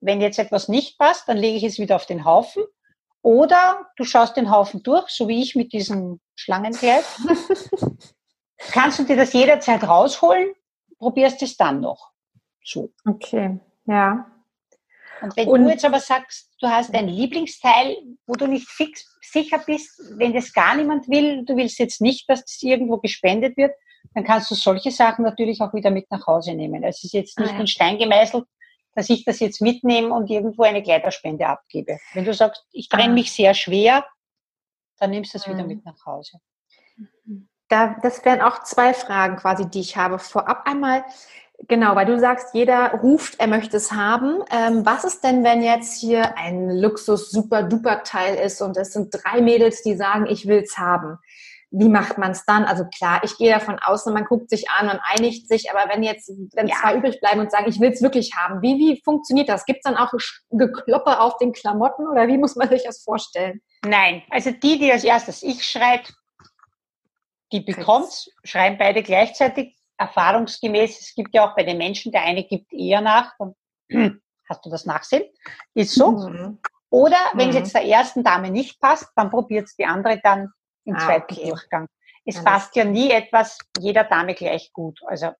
wenn 0.00 0.22
jetzt 0.22 0.38
etwas 0.38 0.68
nicht 0.68 0.98
passt, 0.98 1.28
dann 1.28 1.36
lege 1.36 1.58
ich 1.58 1.64
es 1.64 1.78
wieder 1.78 1.96
auf 1.96 2.06
den 2.06 2.24
Haufen 2.24 2.64
oder 3.22 3.86
du 3.96 4.04
schaust 4.04 4.36
den 4.36 4.50
Haufen 4.50 4.82
durch, 4.82 5.08
so 5.10 5.28
wie 5.28 5.42
ich 5.42 5.54
mit 5.54 5.72
diesem 5.72 6.20
Schlangenkleid. 6.34 7.04
Kannst 8.58 8.98
du 8.98 9.04
dir 9.04 9.16
das 9.16 9.32
jederzeit 9.32 9.82
rausholen, 9.84 10.54
probierst 10.98 11.42
es 11.42 11.56
dann 11.56 11.80
noch. 11.80 12.10
So. 12.64 12.92
Okay, 13.04 13.58
ja. 13.86 14.26
Und 15.20 15.36
wenn 15.36 15.48
Und, 15.48 15.64
du 15.64 15.70
jetzt 15.70 15.84
aber 15.84 16.00
sagst, 16.00 16.50
du 16.60 16.68
hast 16.68 16.92
ein 16.94 17.08
Lieblingsteil, 17.08 17.96
wo 18.26 18.34
du 18.34 18.46
nicht 18.46 18.68
fix 18.68 19.06
sicher 19.22 19.58
bist, 19.58 20.00
wenn 20.16 20.32
das 20.32 20.52
gar 20.52 20.74
niemand 20.76 21.08
will, 21.08 21.44
du 21.44 21.56
willst 21.56 21.78
jetzt 21.78 22.00
nicht, 22.00 22.28
dass 22.28 22.44
das 22.44 22.62
irgendwo 22.62 22.98
gespendet 22.98 23.56
wird, 23.56 23.72
dann 24.14 24.24
kannst 24.24 24.50
du 24.50 24.54
solche 24.54 24.90
Sachen 24.90 25.24
natürlich 25.24 25.60
auch 25.60 25.72
wieder 25.72 25.90
mit 25.90 26.10
nach 26.10 26.26
Hause 26.26 26.54
nehmen. 26.54 26.82
Es 26.82 27.02
ist 27.04 27.14
jetzt 27.14 27.38
nicht 27.38 27.50
ah, 27.50 27.54
ja. 27.54 27.60
in 27.60 27.66
Stein 27.66 27.98
gemeißelt, 27.98 28.44
dass 28.94 29.10
ich 29.10 29.24
das 29.24 29.40
jetzt 29.40 29.60
mitnehme 29.60 30.14
und 30.14 30.28
irgendwo 30.30 30.62
eine 30.62 30.82
Kleiderspende 30.82 31.46
abgebe. 31.46 31.98
Wenn 32.14 32.24
du 32.24 32.34
sagst, 32.34 32.64
ich 32.72 32.88
trenne 32.88 33.12
ah. 33.12 33.14
mich 33.14 33.32
sehr 33.32 33.54
schwer, 33.54 34.04
dann 34.98 35.10
nimmst 35.10 35.34
du 35.34 35.38
es 35.38 35.48
wieder 35.48 35.62
mhm. 35.62 35.68
mit 35.68 35.84
nach 35.84 36.06
Hause. 36.06 36.38
Da, 37.68 37.96
das 38.02 38.24
wären 38.24 38.42
auch 38.42 38.62
zwei 38.64 38.92
Fragen 38.92 39.36
quasi, 39.36 39.68
die 39.68 39.80
ich 39.80 39.96
habe. 39.96 40.18
Vorab 40.18 40.66
einmal, 40.66 41.04
genau, 41.68 41.96
weil 41.96 42.06
du 42.06 42.18
sagst, 42.18 42.54
jeder 42.54 42.92
ruft, 43.00 43.40
er 43.40 43.46
möchte 43.46 43.78
es 43.78 43.92
haben. 43.92 44.42
Ähm, 44.50 44.84
was 44.84 45.04
ist 45.04 45.24
denn, 45.24 45.42
wenn 45.42 45.62
jetzt 45.62 45.98
hier 45.98 46.36
ein 46.36 46.70
Luxus-Super-Duper-Teil 46.70 48.36
ist 48.36 48.60
und 48.60 48.76
es 48.76 48.92
sind 48.92 49.10
drei 49.10 49.40
Mädels, 49.40 49.82
die 49.82 49.96
sagen, 49.96 50.26
ich 50.26 50.46
will 50.46 50.62
es 50.62 50.76
haben? 50.76 51.18
Wie 51.72 51.88
macht 51.88 52.18
man 52.18 52.32
es 52.32 52.44
dann? 52.44 52.64
Also 52.64 52.84
klar, 52.84 53.22
ich 53.24 53.36
gehe 53.38 53.52
davon 53.52 53.78
aus, 53.80 54.04
man 54.04 54.26
guckt 54.26 54.50
sich 54.50 54.68
an 54.70 54.90
und 54.90 55.00
einigt 55.02 55.48
sich, 55.48 55.70
aber 55.70 55.92
wenn 55.92 56.02
jetzt 56.02 56.30
wenn 56.52 56.68
ja. 56.68 56.76
zwei 56.76 56.96
übrig 56.96 57.18
bleiben 57.18 57.40
und 57.40 57.50
sagen, 57.50 57.68
ich 57.68 57.80
will 57.80 57.90
es 57.90 58.02
wirklich 58.02 58.34
haben, 58.36 58.60
wie, 58.60 58.76
wie 58.78 59.00
funktioniert 59.02 59.48
das? 59.48 59.64
Gibt 59.64 59.78
es 59.78 59.90
dann 59.90 59.96
auch 59.96 60.12
Gekloppe 60.50 61.18
auf 61.18 61.38
den 61.38 61.52
Klamotten 61.52 62.06
oder 62.06 62.28
wie 62.28 62.36
muss 62.36 62.56
man 62.56 62.68
sich 62.68 62.84
das 62.84 63.02
vorstellen? 63.02 63.62
Nein, 63.84 64.22
also 64.30 64.50
die, 64.50 64.78
die 64.78 64.92
als 64.92 65.02
erstes 65.02 65.42
ich 65.42 65.64
schreit, 65.64 66.12
die 67.52 67.60
bekommt, 67.60 68.30
schreien 68.44 68.76
beide 68.78 69.02
gleichzeitig. 69.02 69.76
Erfahrungsgemäß, 69.96 71.00
es 71.00 71.14
gibt 71.14 71.34
ja 71.34 71.48
auch 71.48 71.54
bei 71.54 71.62
den 71.62 71.78
Menschen, 71.78 72.12
der 72.12 72.22
eine 72.22 72.44
gibt 72.44 72.72
eher 72.72 73.00
nach, 73.00 73.32
hast 74.48 74.64
du 74.64 74.70
das 74.70 74.84
Nachsehen? 74.84 75.24
Ist 75.74 75.94
so. 75.94 76.12
Mhm. 76.12 76.58
Oder 76.90 77.18
wenn 77.34 77.48
es 77.48 77.54
mhm. 77.54 77.60
jetzt 77.60 77.74
der 77.74 77.84
ersten 77.84 78.24
Dame 78.24 78.50
nicht 78.50 78.80
passt, 78.80 79.08
dann 79.16 79.30
probiert 79.30 79.66
es 79.66 79.76
die 79.76 79.86
andere 79.86 80.20
dann 80.22 80.52
im 80.84 80.96
ah, 80.96 80.98
zweiten 80.98 81.34
okay. 81.34 81.48
Durchgang. 81.48 81.86
Es 82.24 82.36
ja, 82.36 82.42
passt 82.42 82.76
ja 82.76 82.84
nie 82.84 83.10
etwas 83.10 83.58
jeder 83.78 84.04
Dame 84.04 84.34
gleich 84.34 84.72
gut. 84.72 85.00
Also 85.06 85.32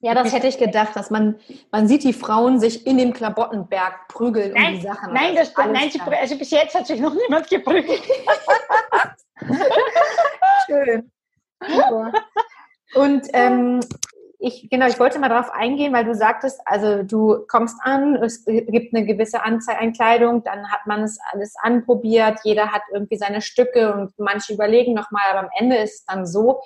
ja, 0.00 0.14
das 0.14 0.32
hätte 0.32 0.46
ich 0.46 0.58
gedacht, 0.58 0.94
dass 0.94 1.10
man, 1.10 1.40
man 1.72 1.88
sieht 1.88 2.04
die 2.04 2.12
Frauen 2.12 2.60
sich 2.60 2.86
in 2.86 2.98
dem 2.98 3.14
Klamottenberg 3.14 4.08
prügeln 4.08 4.52
nein, 4.52 4.74
um 4.74 4.80
die 4.80 4.86
Sachen. 4.86 5.14
Nein, 5.14 5.34
das, 5.34 5.54
nein 5.56 5.90
sie, 5.90 6.00
also 6.00 6.36
bis 6.36 6.50
jetzt 6.50 6.74
hat 6.74 6.86
sich 6.86 7.00
noch 7.00 7.14
niemand 7.14 7.48
geprügelt. 7.48 8.02
Schön. 10.66 11.10
Und 12.94 13.26
ähm, 13.32 13.80
ich, 14.38 14.68
genau, 14.70 14.86
ich 14.86 14.98
wollte 14.98 15.18
mal 15.18 15.28
darauf 15.28 15.50
eingehen, 15.50 15.92
weil 15.92 16.04
du 16.04 16.14
sagtest, 16.14 16.60
also 16.64 17.02
du 17.02 17.46
kommst 17.48 17.76
an, 17.82 18.16
es 18.16 18.44
gibt 18.44 18.94
eine 18.94 19.06
gewisse 19.06 19.42
Anzahl 19.42 19.76
an 19.76 19.92
Kleidung, 19.92 20.42
dann 20.42 20.70
hat 20.70 20.86
man 20.86 21.02
es 21.02 21.18
alles 21.32 21.54
anprobiert, 21.60 22.40
jeder 22.44 22.72
hat 22.72 22.82
irgendwie 22.92 23.16
seine 23.16 23.42
Stücke 23.42 23.94
und 23.94 24.12
manche 24.18 24.52
überlegen 24.52 24.94
nochmal, 24.94 25.22
aber 25.30 25.40
am 25.40 25.50
Ende 25.58 25.76
ist 25.76 26.00
es 26.00 26.04
dann 26.04 26.26
so, 26.26 26.60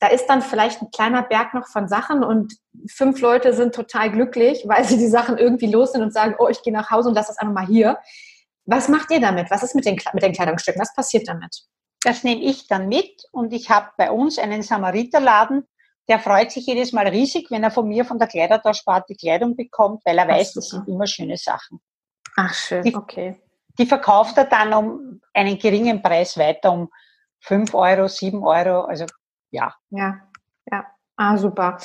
da 0.00 0.08
ist 0.08 0.26
dann 0.26 0.42
vielleicht 0.42 0.80
ein 0.82 0.90
kleiner 0.90 1.22
Berg 1.22 1.54
noch 1.54 1.68
von 1.68 1.86
Sachen 1.86 2.24
und 2.24 2.54
fünf 2.88 3.20
Leute 3.20 3.52
sind 3.52 3.74
total 3.74 4.10
glücklich, 4.10 4.64
weil 4.66 4.84
sie 4.84 4.96
die 4.96 5.08
Sachen 5.08 5.38
irgendwie 5.38 5.70
los 5.70 5.92
sind 5.92 6.02
und 6.02 6.12
sagen, 6.12 6.34
oh, 6.38 6.48
ich 6.48 6.62
gehe 6.62 6.72
nach 6.72 6.90
Hause 6.90 7.10
und 7.10 7.14
lasse 7.14 7.28
das 7.28 7.38
einfach 7.38 7.54
mal 7.54 7.66
hier. 7.66 7.98
Was 8.64 8.88
macht 8.88 9.10
ihr 9.10 9.20
damit? 9.20 9.50
Was 9.50 9.62
ist 9.62 9.74
mit 9.74 9.84
den, 9.84 10.00
mit 10.12 10.22
den 10.22 10.32
Kleidungsstücken? 10.32 10.80
Was 10.80 10.94
passiert 10.94 11.28
damit? 11.28 11.64
Das 12.02 12.24
nehme 12.24 12.40
ich 12.40 12.66
dann 12.66 12.88
mit 12.88 13.24
und 13.30 13.52
ich 13.52 13.68
habe 13.68 13.90
bei 13.98 14.10
uns 14.10 14.38
einen 14.38 14.62
Samariterladen, 14.62 15.66
der 16.10 16.18
freut 16.18 16.50
sich 16.50 16.66
jedes 16.66 16.92
Mal 16.92 17.06
riesig, 17.06 17.50
wenn 17.50 17.62
er 17.62 17.70
von 17.70 17.86
mir 17.86 18.04
von 18.04 18.18
der 18.18 18.26
Kleidertauschparty 18.26 19.14
Kleidung 19.14 19.54
bekommt, 19.54 20.04
weil 20.04 20.18
er 20.18 20.24
Ach, 20.24 20.30
weiß, 20.30 20.54
das 20.54 20.68
sind 20.68 20.88
immer 20.88 21.06
schöne 21.06 21.36
Sachen. 21.36 21.80
Ach 22.36 22.52
schön, 22.52 22.82
die, 22.82 22.96
okay. 22.96 23.40
Die 23.78 23.86
verkauft 23.86 24.36
er 24.36 24.46
dann 24.46 24.74
um 24.74 25.20
einen 25.32 25.56
geringen 25.56 26.02
Preis 26.02 26.36
weiter, 26.36 26.72
um 26.72 26.90
fünf 27.38 27.74
Euro, 27.74 28.08
sieben 28.08 28.42
Euro, 28.42 28.82
also 28.82 29.06
ja. 29.52 29.72
Ja, 29.90 30.20
ja. 30.70 30.84
Ah, 31.16 31.36
super. 31.36 31.78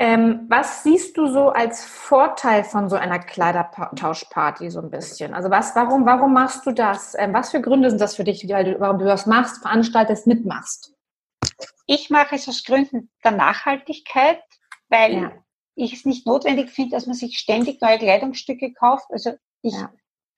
Ähm, 0.00 0.46
was 0.48 0.82
siehst 0.82 1.16
du 1.16 1.28
so 1.28 1.50
als 1.50 1.84
Vorteil 1.84 2.64
von 2.64 2.88
so 2.88 2.96
einer 2.96 3.20
Kleidertauschparty 3.20 4.68
so 4.68 4.80
ein 4.80 4.90
bisschen? 4.90 5.32
Also 5.32 5.48
was, 5.48 5.76
warum, 5.76 6.06
warum 6.06 6.32
machst 6.32 6.66
du 6.66 6.72
das? 6.72 7.14
Ähm, 7.16 7.32
was 7.32 7.52
für 7.52 7.60
Gründe 7.60 7.88
sind 7.88 8.00
das 8.00 8.16
für 8.16 8.24
dich, 8.24 8.48
warum 8.48 8.98
du 8.98 9.04
das 9.04 9.26
machst, 9.26 9.62
veranstaltest, 9.62 10.26
mitmachst? 10.26 10.92
Ich 11.86 12.10
mache 12.10 12.36
es 12.36 12.48
aus 12.48 12.64
Gründen 12.64 13.10
der 13.24 13.32
Nachhaltigkeit, 13.32 14.42
weil 14.88 15.14
ja. 15.14 15.32
ich 15.74 15.92
es 15.92 16.04
nicht 16.04 16.26
notwendig 16.26 16.70
finde, 16.70 16.96
dass 16.96 17.06
man 17.06 17.14
sich 17.14 17.38
ständig 17.38 17.80
neue 17.80 17.98
Kleidungsstücke 17.98 18.72
kauft. 18.72 19.06
Also 19.10 19.32
ich 19.62 19.74
ja. 19.74 19.92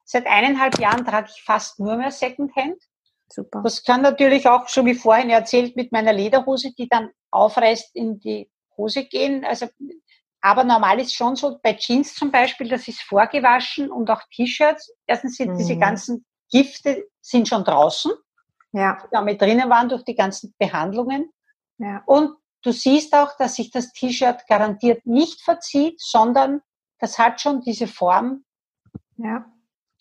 seit 0.04 0.26
eineinhalb 0.26 0.78
Jahren 0.78 1.04
trage 1.04 1.30
ich 1.34 1.42
fast 1.42 1.80
nur 1.80 1.96
mehr 1.96 2.10
Secondhand. 2.10 2.82
Super. 3.28 3.62
Das 3.62 3.82
kann 3.82 4.02
natürlich 4.02 4.48
auch, 4.48 4.68
so 4.68 4.84
wie 4.84 4.94
vorhin 4.94 5.30
erzählt, 5.30 5.76
mit 5.76 5.92
meiner 5.92 6.12
Lederhose, 6.12 6.72
die 6.76 6.88
dann 6.88 7.10
aufreißt, 7.30 7.94
in 7.96 8.18
die 8.20 8.50
Hose 8.76 9.04
gehen. 9.04 9.44
Also, 9.44 9.66
aber 10.40 10.64
normal 10.64 11.00
ist 11.00 11.14
schon 11.14 11.36
so, 11.36 11.58
bei 11.62 11.74
Jeans 11.74 12.14
zum 12.14 12.30
Beispiel, 12.30 12.68
das 12.68 12.86
ist 12.86 13.00
vorgewaschen 13.00 13.90
und 13.90 14.10
auch 14.10 14.20
T-Shirts. 14.34 14.92
Erstens 15.06 15.36
sind 15.36 15.52
mhm. 15.52 15.58
diese 15.58 15.78
ganzen 15.78 16.24
Gifte 16.50 17.08
sind 17.20 17.48
schon 17.48 17.64
draußen, 17.64 18.12
ja. 18.74 18.98
die 19.02 19.08
damit 19.10 19.40
drinnen 19.40 19.70
waren 19.70 19.88
durch 19.88 20.04
die 20.04 20.14
ganzen 20.14 20.54
Behandlungen. 20.58 21.30
Ja. 21.78 22.02
Und 22.06 22.36
du 22.62 22.72
siehst 22.72 23.14
auch, 23.14 23.36
dass 23.38 23.56
sich 23.56 23.70
das 23.70 23.92
T-Shirt 23.92 24.46
garantiert 24.48 25.06
nicht 25.06 25.42
verzieht, 25.42 26.00
sondern 26.00 26.60
das 26.98 27.18
hat 27.18 27.40
schon 27.40 27.62
diese 27.62 27.86
Form, 27.86 28.44
ja 29.16 29.46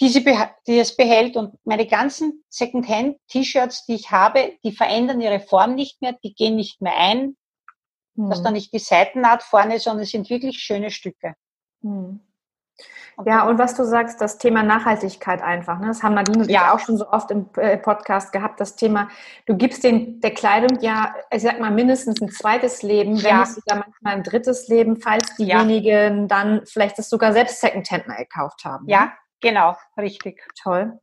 die, 0.04 0.10
sie 0.10 0.24
die 0.68 0.80
es 0.80 0.96
behält. 0.96 1.38
Und 1.38 1.58
meine 1.64 1.88
ganzen 1.88 2.44
Secondhand-T-Shirts, 2.50 3.86
die 3.86 3.96
ich 3.96 4.12
habe, 4.12 4.58
die 4.64 4.72
verändern 4.72 5.22
ihre 5.22 5.40
Form 5.40 5.76
nicht 5.76 6.02
mehr, 6.02 6.14
die 6.24 6.34
gehen 6.34 6.56
nicht 6.56 6.82
mehr 6.82 6.98
ein. 6.98 7.38
Hm. 8.16 8.30
Das 8.30 8.40
ist 8.40 8.44
dann 8.44 8.54
nicht 8.54 8.74
die 8.74 8.80
Seitennaht 8.80 9.44
vorne, 9.44 9.80
sondern 9.80 10.04
es 10.04 10.12
sind 10.12 10.30
wirklich 10.30 10.60
schöne 10.60 10.92
Stücke. 10.92 11.36
Hm. 11.82 12.20
Ja, 13.26 13.48
und 13.48 13.60
was 13.60 13.76
du 13.76 13.84
sagst, 13.84 14.20
das 14.22 14.40
Thema 14.40 14.64
Nachhaltigkeit 14.64 15.42
einfach. 15.42 15.80
Ne? 15.80 15.88
Das 15.88 16.02
haben 16.02 16.16
Nadine 16.16 16.44
und 16.44 16.50
ja. 16.50 16.62
ich 16.62 16.72
auch 16.72 16.80
schon 16.80 16.98
so 16.98 17.08
oft 17.10 17.30
im 17.32 17.48
äh, 17.58 17.78
Podcast 17.78 18.32
gehabt, 18.32 18.60
das 18.60 18.76
Thema, 18.76 19.10
du 19.46 19.56
gibst 19.56 19.84
den, 19.84 20.20
der 20.20 20.32
Kleidung 20.32 20.80
ja, 20.82 21.14
ich 21.32 21.44
sag 21.44 21.60
mal, 21.60 21.72
mindestens 21.72 22.22
ein 22.22 22.30
zweites 22.30 22.82
Leben, 22.82 23.22
wenn 23.22 23.30
ja. 23.30 23.40
nicht 23.42 23.54
sogar 23.54 23.86
manchmal 23.86 24.16
ein 24.16 24.24
drittes 24.24 24.68
Leben, 24.68 24.98
falls 24.98 25.36
diejenigen 25.36 26.22
ja. 26.22 26.28
dann 26.28 26.66
vielleicht 26.66 26.98
das 26.98 27.10
sogar 27.10 27.34
selbst 27.34 27.62
Secondhand 27.62 28.08
mal 28.08 28.18
gekauft 28.18 28.66
haben. 28.66 28.88
Ja, 28.88 29.06
ne? 29.06 29.12
Genau, 29.42 29.76
richtig. 29.98 30.42
Toll. 30.62 31.00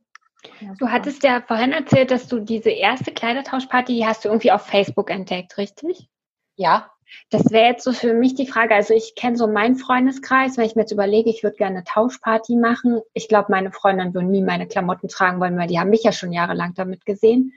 Ja, 0.59 0.73
du 0.79 0.89
hattest 0.89 1.23
ja 1.23 1.41
vorhin 1.41 1.71
erzählt, 1.71 2.11
dass 2.11 2.27
du 2.27 2.39
diese 2.39 2.71
erste 2.71 3.11
Kleidertauschparty, 3.11 3.95
die 3.95 4.05
hast 4.05 4.25
du 4.25 4.29
irgendwie 4.29 4.51
auf 4.51 4.65
Facebook 4.65 5.11
entdeckt, 5.11 5.57
richtig? 5.57 6.09
Ja. 6.55 6.91
Das 7.29 7.51
wäre 7.51 7.67
jetzt 7.67 7.83
so 7.83 7.93
für 7.93 8.13
mich 8.13 8.35
die 8.35 8.47
Frage. 8.47 8.75
Also 8.75 8.93
ich 8.93 9.15
kenne 9.15 9.37
so 9.37 9.47
meinen 9.47 9.75
Freundeskreis, 9.75 10.57
wenn 10.57 10.65
ich 10.65 10.75
mir 10.75 10.83
jetzt 10.83 10.91
überlege, 10.91 11.29
ich 11.29 11.43
würde 11.43 11.55
gerne 11.55 11.77
eine 11.77 11.83
Tauschparty 11.83 12.55
machen. 12.55 13.01
Ich 13.13 13.27
glaube, 13.27 13.51
meine 13.51 13.71
Freundinnen 13.71 14.13
würden 14.13 14.31
nie 14.31 14.41
meine 14.41 14.67
Klamotten 14.67 15.07
tragen 15.07 15.39
wollen, 15.39 15.57
weil 15.57 15.67
die 15.67 15.79
haben 15.79 15.89
mich 15.89 16.03
ja 16.03 16.11
schon 16.11 16.31
jahrelang 16.31 16.73
damit 16.75 17.05
gesehen. 17.05 17.53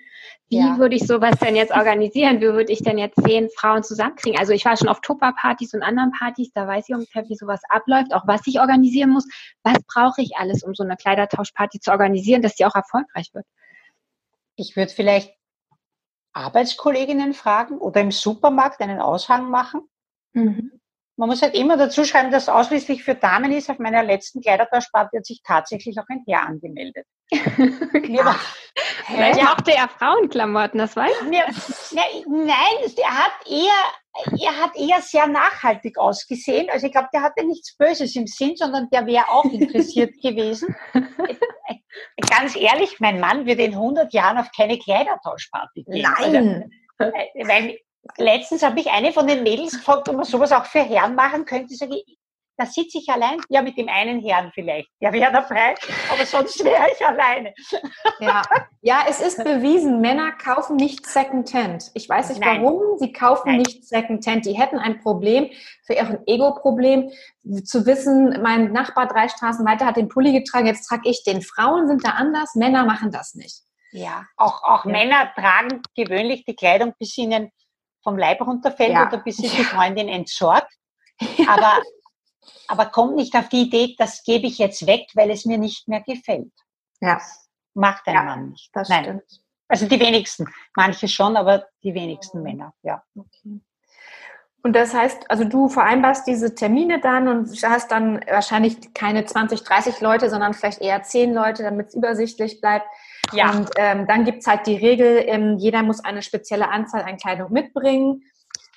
Wie 0.48 0.58
ja. 0.58 0.78
würde 0.78 0.94
ich 0.94 1.06
sowas 1.06 1.38
denn 1.40 1.56
jetzt 1.56 1.72
organisieren? 1.72 2.40
Wie 2.40 2.52
würde 2.52 2.72
ich 2.72 2.82
denn 2.82 2.98
jetzt 2.98 3.18
zehn 3.24 3.48
Frauen 3.56 3.82
zusammenkriegen? 3.82 4.38
Also 4.38 4.52
ich 4.52 4.64
war 4.64 4.76
schon 4.76 4.88
auf 4.88 5.00
Tupper-Partys 5.00 5.74
und 5.74 5.82
anderen 5.82 6.12
Partys, 6.12 6.52
da 6.52 6.66
weiß 6.66 6.88
ich 6.88 6.94
ungefähr, 6.94 7.28
wie 7.28 7.34
sowas 7.34 7.60
abläuft, 7.68 8.14
auch 8.14 8.26
was 8.26 8.46
ich 8.46 8.60
organisieren 8.60 9.10
muss. 9.10 9.26
Was 9.62 9.78
brauche 9.92 10.22
ich 10.22 10.36
alles, 10.36 10.62
um 10.62 10.74
so 10.74 10.84
eine 10.84 10.96
Kleidertauschparty 10.96 11.80
zu 11.80 11.90
organisieren, 11.90 12.42
dass 12.42 12.56
die 12.56 12.64
auch 12.66 12.74
erfolgreich 12.74 13.30
wird? 13.32 13.46
Ich 14.56 14.76
würde 14.76 14.92
vielleicht 14.92 15.34
Arbeitskolleginnen 16.34 17.32
fragen 17.32 17.78
oder 17.78 18.00
im 18.00 18.10
Supermarkt 18.10 18.80
einen 18.80 19.00
Aushang 19.00 19.50
machen. 19.50 19.82
Mhm. 20.32 20.80
Man 21.16 21.28
muss 21.28 21.42
halt 21.42 21.54
immer 21.54 21.76
dazu 21.76 22.04
schreiben, 22.04 22.32
dass 22.32 22.48
ausschließlich 22.48 23.04
für 23.04 23.14
Damen 23.14 23.52
ist. 23.52 23.70
Auf 23.70 23.78
meiner 23.78 24.02
letzten 24.02 24.40
Kleidertauschparty 24.40 25.18
hat 25.18 25.26
sich 25.26 25.42
tatsächlich 25.44 25.96
auch 25.98 26.08
ein 26.08 26.24
Herr 26.26 26.42
angemeldet. 26.42 27.06
Ach, 28.24 28.56
Vielleicht 29.06 29.38
ja. 29.38 29.44
mochte 29.44 29.72
er 29.72 29.88
Frauenklamotten, 29.88 30.78
das 30.78 30.96
weiß 30.96 31.12
ich. 31.30 31.36
Ja, 31.36 32.02
nein, 32.26 32.92
er 32.96 33.18
hat 33.18 33.32
eher, 33.46 34.44
er 34.44 34.60
hat 34.60 34.76
eher 34.76 35.00
sehr 35.02 35.28
nachhaltig 35.28 35.98
ausgesehen. 35.98 36.68
Also 36.70 36.86
ich 36.86 36.92
glaube, 36.92 37.08
der 37.12 37.22
hatte 37.22 37.46
nichts 37.46 37.76
Böses 37.76 38.16
im 38.16 38.26
Sinn, 38.26 38.56
sondern 38.56 38.88
der 38.90 39.06
wäre 39.06 39.28
auch 39.28 39.44
interessiert 39.52 40.14
gewesen. 40.20 40.74
Ganz 42.36 42.56
ehrlich, 42.56 43.00
mein 43.00 43.20
Mann 43.20 43.46
würde 43.46 43.62
in 43.62 43.74
100 43.74 44.12
Jahren 44.12 44.38
auf 44.38 44.50
keine 44.56 44.78
Kleidertauschparty 44.78 45.84
gehen. 45.84 46.06
Nein. 46.18 46.70
Also, 46.98 47.12
weil 47.48 47.78
letztens 48.16 48.62
habe 48.62 48.80
ich 48.80 48.90
eine 48.90 49.12
von 49.12 49.26
den 49.26 49.42
Mädels 49.42 49.72
gefragt, 49.72 50.08
ob 50.08 50.16
man 50.16 50.24
sowas 50.24 50.52
auch 50.52 50.66
für 50.66 50.82
Herren 50.82 51.14
machen 51.14 51.44
könnte. 51.44 51.74
Sage 51.74 51.96
ich, 51.96 52.18
da 52.56 52.66
sitze 52.66 52.98
ich 52.98 53.08
allein. 53.08 53.38
Ja, 53.48 53.62
mit 53.62 53.76
dem 53.76 53.88
einen 53.88 54.20
Herrn 54.20 54.52
vielleicht. 54.54 54.88
Der 55.00 55.12
wäre 55.12 55.32
dabei, 55.32 55.74
aber 56.12 56.24
sonst 56.24 56.64
wäre 56.64 56.86
ich 56.92 57.04
alleine. 57.04 57.52
Ja. 58.20 58.42
ja, 58.82 59.04
es 59.08 59.20
ist 59.20 59.42
bewiesen, 59.42 60.00
Männer 60.00 60.32
kaufen 60.32 60.76
nicht 60.76 61.06
Secondhand. 61.06 61.90
Ich 61.94 62.08
weiß 62.08 62.28
nicht 62.28 62.40
Nein. 62.40 62.62
warum, 62.62 62.98
sie 62.98 63.12
kaufen 63.12 63.48
Nein. 63.48 63.58
nicht 63.58 63.84
Secondhand. 63.86 64.46
Die 64.46 64.58
hätten 64.58 64.78
ein 64.78 65.00
Problem 65.00 65.50
für 65.84 65.94
ihren 65.94 66.18
Ego-Problem, 66.26 67.10
zu 67.64 67.84
wissen, 67.84 68.40
mein 68.42 68.72
Nachbar 68.72 69.06
drei 69.06 69.28
Straßen 69.28 69.66
weiter 69.66 69.86
hat 69.86 69.96
den 69.96 70.08
Pulli 70.08 70.32
getragen, 70.32 70.66
jetzt 70.66 70.86
trage 70.88 71.08
ich 71.08 71.24
den. 71.24 71.42
Frauen 71.42 71.86
sind 71.86 72.04
da 72.04 72.10
anders, 72.10 72.54
Männer 72.54 72.84
machen 72.86 73.10
das 73.10 73.34
nicht. 73.34 73.62
Ja, 73.92 74.24
auch, 74.36 74.62
auch 74.62 74.84
ja. 74.86 74.92
Männer 74.92 75.32
tragen 75.34 75.82
gewöhnlich 75.94 76.44
die 76.44 76.56
Kleidung, 76.56 76.94
bis 76.98 77.16
ihnen 77.18 77.50
vom 78.02 78.18
Leib 78.18 78.40
runterfällt 78.40 78.92
ja. 78.92 79.06
oder 79.06 79.18
bis 79.18 79.36
sie 79.36 79.48
die 79.48 79.64
Freundin 79.64 80.08
entsorgt. 80.08 80.72
Aber 81.46 81.80
aber 82.68 82.86
kommt 82.86 83.16
nicht 83.16 83.34
auf 83.34 83.48
die 83.48 83.62
Idee, 83.62 83.94
das 83.98 84.24
gebe 84.24 84.46
ich 84.46 84.58
jetzt 84.58 84.86
weg, 84.86 85.06
weil 85.14 85.30
es 85.30 85.44
mir 85.44 85.58
nicht 85.58 85.88
mehr 85.88 86.02
gefällt. 86.02 86.52
Ja. 87.00 87.20
macht 87.74 88.06
ein 88.06 88.14
ja, 88.14 88.22
Mann 88.22 88.50
nicht. 88.50 88.70
Das 88.72 88.88
Nein. 88.88 89.04
Stimmt. 89.04 89.40
Also 89.68 89.88
die 89.88 90.00
wenigsten. 90.00 90.46
Manche 90.76 91.08
schon, 91.08 91.36
aber 91.36 91.66
die 91.82 91.94
wenigsten 91.94 92.42
Männer, 92.42 92.74
ja. 92.82 93.02
Okay. 93.16 93.60
Und 94.62 94.74
das 94.74 94.94
heißt, 94.94 95.30
also 95.30 95.44
du 95.44 95.68
vereinbarst 95.68 96.26
diese 96.26 96.54
Termine 96.54 96.98
dann 96.98 97.28
und 97.28 97.50
hast 97.62 97.90
dann 97.90 98.20
wahrscheinlich 98.26 98.94
keine 98.94 99.26
20, 99.26 99.62
30 99.62 100.00
Leute, 100.00 100.30
sondern 100.30 100.54
vielleicht 100.54 100.80
eher 100.80 101.02
10 101.02 101.34
Leute, 101.34 101.62
damit 101.62 101.88
es 101.88 101.94
übersichtlich 101.94 102.62
bleibt. 102.62 102.86
Ja. 103.32 103.50
Und 103.50 103.68
ähm, 103.76 104.06
dann 104.06 104.24
gibt's 104.24 104.46
halt 104.46 104.66
die 104.66 104.76
Regel, 104.76 105.22
ähm, 105.26 105.58
jeder 105.58 105.82
muss 105.82 106.02
eine 106.02 106.22
spezielle 106.22 106.70
Anzahl 106.70 107.02
an 107.02 107.18
Kleidung 107.18 107.52
mitbringen. 107.52 108.22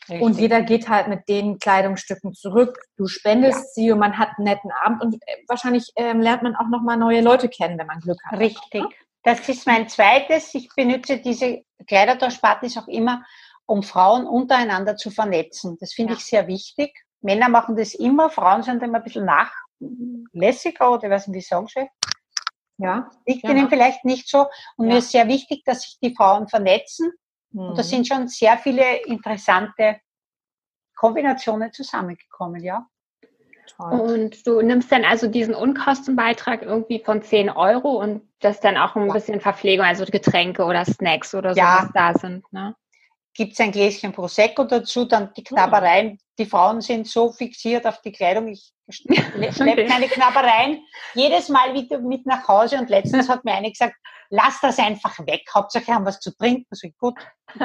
Richtig. 0.09 0.21
Und 0.21 0.39
jeder 0.39 0.61
geht 0.61 0.87
halt 0.87 1.07
mit 1.07 1.27
den 1.27 1.59
Kleidungsstücken 1.59 2.33
zurück. 2.33 2.79
Du 2.95 3.07
spendest 3.07 3.59
ja. 3.59 3.65
sie 3.73 3.91
und 3.91 3.99
man 3.99 4.17
hat 4.17 4.29
einen 4.37 4.45
netten 4.45 4.71
Abend 4.83 5.01
und 5.01 5.15
äh, 5.15 5.43
wahrscheinlich 5.47 5.91
ähm, 5.95 6.21
lernt 6.21 6.43
man 6.43 6.55
auch 6.55 6.67
nochmal 6.69 6.97
neue 6.97 7.21
Leute 7.21 7.49
kennen, 7.49 7.77
wenn 7.77 7.87
man 7.87 7.99
Glück 7.99 8.19
hat. 8.25 8.39
Richtig. 8.39 8.83
Das 9.23 9.47
ist 9.49 9.67
mein 9.67 9.89
zweites. 9.89 10.53
Ich 10.55 10.69
benutze 10.75 11.17
diese 11.17 11.63
Kleidertauschpartys 11.85 12.77
auch 12.77 12.87
immer, 12.87 13.25
um 13.65 13.83
Frauen 13.83 14.25
untereinander 14.25 14.95
zu 14.95 15.11
vernetzen. 15.11 15.77
Das 15.79 15.93
finde 15.93 16.13
ja. 16.13 16.17
ich 16.17 16.25
sehr 16.25 16.47
wichtig. 16.47 16.93
Männer 17.21 17.49
machen 17.49 17.75
das 17.75 17.93
immer, 17.93 18.29
Frauen 18.29 18.63
sind 18.63 18.81
immer 18.83 18.99
ein 18.99 19.03
bisschen 19.03 19.25
nachlässiger 19.25 20.91
oder 20.91 21.09
was, 21.09 21.31
wie 21.31 21.41
sagen 21.41 21.67
Sie? 21.67 21.89
Ja. 22.77 23.09
Liegt 23.25 23.43
ja. 23.43 23.51
ihnen 23.51 23.69
vielleicht 23.69 24.05
nicht 24.05 24.29
so. 24.29 24.47
Und 24.77 24.87
ja. 24.87 24.93
mir 24.93 24.97
ist 24.99 25.11
sehr 25.11 25.27
wichtig, 25.27 25.63
dass 25.65 25.81
sich 25.81 25.97
die 26.01 26.15
Frauen 26.15 26.47
vernetzen. 26.47 27.11
Mhm. 27.57 27.69
Und 27.69 27.77
da 27.77 27.83
mhm. 27.83 27.87
sind 27.87 28.07
schon 28.07 28.27
sehr 28.27 28.57
viele 28.57 28.97
interessante 29.05 29.99
Kombinationen 30.95 31.71
zusammengekommen, 31.73 32.63
ja. 32.63 32.87
Toll. 33.75 33.99
Und 33.99 34.47
du 34.47 34.61
nimmst 34.61 34.91
dann 34.91 35.03
also 35.03 35.27
diesen 35.27 35.53
Unkostenbeitrag 35.53 36.61
irgendwie 36.61 36.99
von 37.03 37.21
10 37.21 37.49
Euro 37.49 38.01
und 38.01 38.21
das 38.39 38.61
dann 38.61 38.77
auch 38.77 38.95
ein 38.95 39.07
ja. 39.07 39.13
bisschen 39.13 39.41
Verpflegung, 39.41 39.85
also 39.85 40.05
Getränke 40.05 40.63
oder 40.63 40.85
Snacks 40.85 41.35
oder 41.35 41.53
so, 41.53 41.59
ja. 41.59 41.79
was 41.81 41.91
da 41.93 42.17
sind. 42.17 42.51
Ne? 42.53 42.75
Gibt 43.37 43.53
es 43.53 43.59
ein 43.59 43.71
Gläschen 43.71 44.11
Prosecco 44.13 44.63
dazu, 44.63 45.05
dann 45.05 45.31
die 45.35 45.43
Knabbereien. 45.43 46.17
Die 46.39 46.47
Frauen 46.47 46.81
sind 46.81 47.07
so 47.07 47.31
fixiert 47.31 47.85
auf 47.85 48.01
die 48.01 48.11
Kleidung. 48.11 48.47
Ich 48.47 48.73
schleppe 48.89 49.47
okay. 49.61 49.87
meine 49.87 50.07
Knabbereien 50.07 50.81
jedes 51.13 51.47
Mal 51.49 51.75
wieder 51.75 51.99
mit 51.99 52.25
nach 52.25 52.47
Hause 52.47 52.79
und 52.79 52.89
letztens 52.89 53.29
hat 53.29 53.45
mir 53.45 53.53
eine 53.53 53.69
gesagt, 53.69 53.93
lass 54.31 54.59
das 54.61 54.79
einfach 54.79 55.19
weg. 55.27 55.43
Hauptsache 55.53 55.93
haben 55.93 56.05
was 56.05 56.19
zu 56.19 56.35
trinken. 56.35 56.65
So 56.71 56.87
gut. 56.97 57.13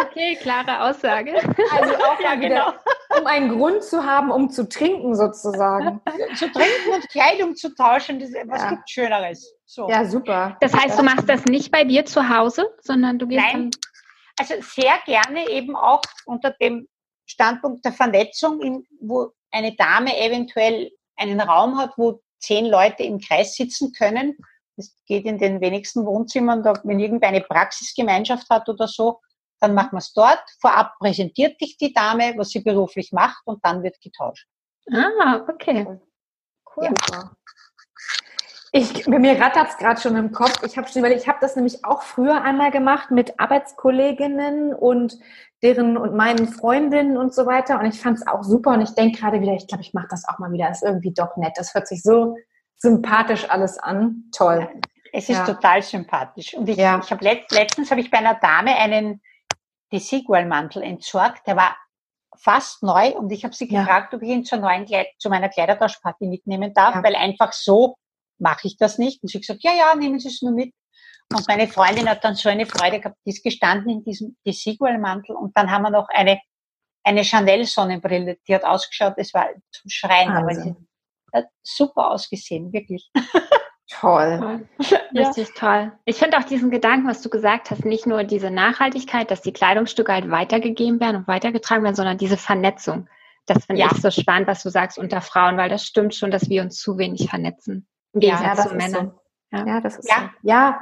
okay, 0.00 0.36
klare 0.42 0.82
Aussage. 0.82 1.36
Also 1.36 1.94
auch 1.96 2.20
ja, 2.20 2.34
genau. 2.34 2.74
um 3.18 3.26
einen 3.26 3.56
Grund 3.56 3.82
zu 3.82 4.04
haben, 4.04 4.30
um 4.30 4.50
zu 4.50 4.68
trinken 4.68 5.14
sozusagen. 5.14 6.02
zu 6.36 6.52
trinken 6.52 6.92
und 6.92 7.08
Kleidung 7.08 7.56
zu 7.56 7.74
tauschen, 7.74 8.20
das, 8.20 8.32
was 8.48 8.62
ja. 8.62 8.68
gibt 8.68 8.90
Schöneres? 8.90 9.57
So. 9.68 9.88
Ja, 9.88 10.04
super. 10.04 10.56
Das 10.60 10.72
heißt, 10.72 10.98
du 10.98 11.02
machst 11.02 11.28
das 11.28 11.44
nicht 11.44 11.70
bei 11.70 11.84
dir 11.84 12.06
zu 12.06 12.28
Hause, 12.28 12.74
sondern 12.80 13.18
du 13.18 13.26
gehst 13.26 13.44
Nein, 13.52 13.70
also 14.38 14.54
sehr 14.60 14.94
gerne 15.04 15.48
eben 15.50 15.76
auch 15.76 16.02
unter 16.24 16.52
dem 16.52 16.88
Standpunkt 17.26 17.84
der 17.84 17.92
Vernetzung, 17.92 18.62
in, 18.62 18.86
wo 19.00 19.32
eine 19.50 19.76
Dame 19.76 20.18
eventuell 20.18 20.90
einen 21.16 21.40
Raum 21.40 21.76
hat, 21.76 21.92
wo 21.98 22.22
zehn 22.38 22.66
Leute 22.66 23.02
im 23.02 23.18
Kreis 23.18 23.54
sitzen 23.54 23.92
können 23.92 24.36
das 24.78 24.96
geht 25.06 25.26
in 25.26 25.38
den 25.38 25.60
wenigsten 25.60 26.06
Wohnzimmern, 26.06 26.62
da, 26.62 26.72
wenn 26.84 27.00
irgendeine 27.00 27.40
Praxisgemeinschaft 27.40 28.48
hat 28.48 28.68
oder 28.68 28.86
so, 28.86 29.20
dann 29.60 29.74
macht 29.74 29.92
man 29.92 29.98
es 29.98 30.12
dort. 30.12 30.42
Vorab 30.60 30.96
präsentiert 31.00 31.60
dich 31.60 31.76
die 31.76 31.92
Dame, 31.92 32.34
was 32.36 32.50
sie 32.50 32.60
beruflich 32.60 33.12
macht 33.12 33.42
und 33.44 33.62
dann 33.64 33.82
wird 33.82 34.00
getauscht. 34.00 34.46
Ah, 34.90 35.44
okay. 35.48 35.98
Cool. 36.76 36.94
Ja. 37.10 37.30
Ich, 38.72 39.04
bei 39.04 39.18
mir 39.18 39.40
rattert 39.40 39.68
es 39.70 39.76
gerade 39.78 40.00
schon 40.00 40.16
im 40.16 40.32
Kopf. 40.32 40.62
Ich 40.64 40.76
habe 40.76 40.88
schon 40.88 41.00
überlegt, 41.00 41.22
ich 41.22 41.28
habe 41.28 41.38
das 41.40 41.56
nämlich 41.56 41.84
auch 41.84 42.02
früher 42.02 42.42
einmal 42.42 42.70
gemacht 42.70 43.10
mit 43.10 43.40
Arbeitskolleginnen 43.40 44.74
und 44.74 45.18
deren 45.62 45.96
und 45.96 46.14
meinen 46.14 46.48
Freundinnen 46.48 47.16
und 47.16 47.34
so 47.34 47.46
weiter. 47.46 47.80
Und 47.80 47.86
ich 47.86 48.00
fand 48.00 48.18
es 48.18 48.26
auch 48.26 48.42
super. 48.42 48.72
Und 48.72 48.82
ich 48.82 48.94
denke 48.94 49.20
gerade 49.20 49.40
wieder, 49.40 49.54
ich 49.54 49.66
glaube, 49.66 49.82
ich 49.82 49.94
mache 49.94 50.08
das 50.10 50.28
auch 50.28 50.38
mal 50.38 50.52
wieder. 50.52 50.68
Das 50.68 50.82
ist 50.82 50.88
irgendwie 50.88 51.12
doch 51.12 51.36
nett. 51.36 51.52
Das 51.56 51.74
hört 51.74 51.88
sich 51.88 52.02
so 52.02 52.36
sympathisch 52.76 53.48
alles 53.48 53.78
an. 53.78 54.24
Toll. 54.36 54.68
Es 55.12 55.28
ist 55.28 55.38
ja. 55.38 55.46
total 55.46 55.82
sympathisch. 55.82 56.54
Und 56.54 56.68
ich, 56.68 56.76
ja. 56.76 57.00
ich 57.02 57.10
habe 57.10 57.24
let, 57.24 57.50
letztens 57.50 57.90
habe 57.90 58.00
ich 58.00 58.10
bei 58.10 58.18
einer 58.18 58.34
Dame 58.34 58.76
einen 58.76 59.22
Desigual-Mantel 59.92 60.82
entsorgt. 60.82 61.46
Der 61.46 61.56
war 61.56 61.76
fast 62.36 62.82
neu 62.82 63.10
und 63.16 63.32
ich 63.32 63.44
habe 63.44 63.54
sie 63.54 63.68
ja. 63.68 63.80
gefragt, 63.80 64.14
ob 64.14 64.22
ich 64.22 64.28
ihn 64.28 64.44
zur 64.44 64.58
neuen 64.58 64.84
Kleid 64.84 65.08
zu 65.18 65.28
meiner 65.28 65.48
Kleidertauschparty 65.48 66.26
mitnehmen 66.26 66.72
darf, 66.74 67.02
weil 67.02 67.16
einfach 67.16 67.52
so 67.52 67.96
mache 68.38 68.66
ich 68.66 68.76
das 68.76 68.98
nicht. 68.98 69.22
Und 69.22 69.28
sie 69.28 69.38
hat 69.38 69.42
gesagt, 69.42 69.62
ja, 69.62 69.72
ja, 69.72 69.94
nehmen 69.94 70.18
Sie 70.18 70.28
es 70.28 70.42
nur 70.42 70.52
mit. 70.52 70.72
Und 71.32 71.46
meine 71.46 71.68
Freundin 71.68 72.08
hat 72.08 72.24
dann 72.24 72.34
so 72.34 72.48
eine 72.48 72.66
Freude 72.66 73.00
gehabt, 73.00 73.18
die 73.26 73.30
ist 73.30 73.44
gestanden 73.44 73.90
in 73.90 74.04
diesem 74.04 74.36
Desigual-Mantel 74.46 75.36
und 75.36 75.54
dann 75.56 75.70
haben 75.70 75.82
wir 75.82 75.90
noch 75.90 76.08
eine, 76.08 76.40
eine 77.04 77.22
Chanel-Sonnenbrille, 77.22 78.38
die 78.46 78.54
hat 78.54 78.64
ausgeschaut, 78.64 79.14
es 79.18 79.34
war 79.34 79.48
zum 79.70 79.90
Schreien, 79.90 80.30
aber 80.30 80.54
sie 80.54 80.74
hat 81.34 81.48
super 81.62 82.12
ausgesehen, 82.12 82.72
wirklich. 82.72 83.10
Toll. 83.90 84.68
Richtig 85.14 85.48
ja. 85.48 85.54
toll. 85.56 85.92
Ich 86.04 86.16
finde 86.16 86.36
auch 86.36 86.44
diesen 86.44 86.70
Gedanken, 86.70 87.08
was 87.08 87.22
du 87.22 87.30
gesagt 87.30 87.70
hast, 87.70 87.86
nicht 87.86 88.06
nur 88.06 88.22
diese 88.22 88.50
Nachhaltigkeit, 88.50 89.30
dass 89.30 89.40
die 89.40 89.52
Kleidungsstücke 89.52 90.12
halt 90.12 90.30
weitergegeben 90.30 91.00
werden 91.00 91.16
und 91.16 91.28
weitergetragen 91.28 91.84
werden, 91.84 91.94
sondern 91.94 92.18
diese 92.18 92.36
Vernetzung. 92.36 93.08
Das 93.46 93.64
finde 93.64 93.80
ja. 93.80 93.88
ich 93.90 94.02
so 94.02 94.10
spannend, 94.10 94.46
was 94.46 94.62
du 94.62 94.68
sagst 94.68 94.98
unter 94.98 95.22
Frauen, 95.22 95.56
weil 95.56 95.70
das 95.70 95.84
stimmt 95.84 96.14
schon, 96.14 96.30
dass 96.30 96.50
wir 96.50 96.60
uns 96.60 96.76
zu 96.76 96.98
wenig 96.98 97.30
vernetzen. 97.30 97.88
Im 98.12 98.20
Gegensatz 98.20 98.58
ja, 98.58 98.68
zu 98.68 98.74
Männern. 98.74 99.12
So. 99.50 99.56
Ja. 99.56 99.66
ja. 99.66 99.80
das 99.80 99.98
ist 99.98 100.08
ja. 100.08 100.32
so. 100.42 100.48
Ja. 100.48 100.78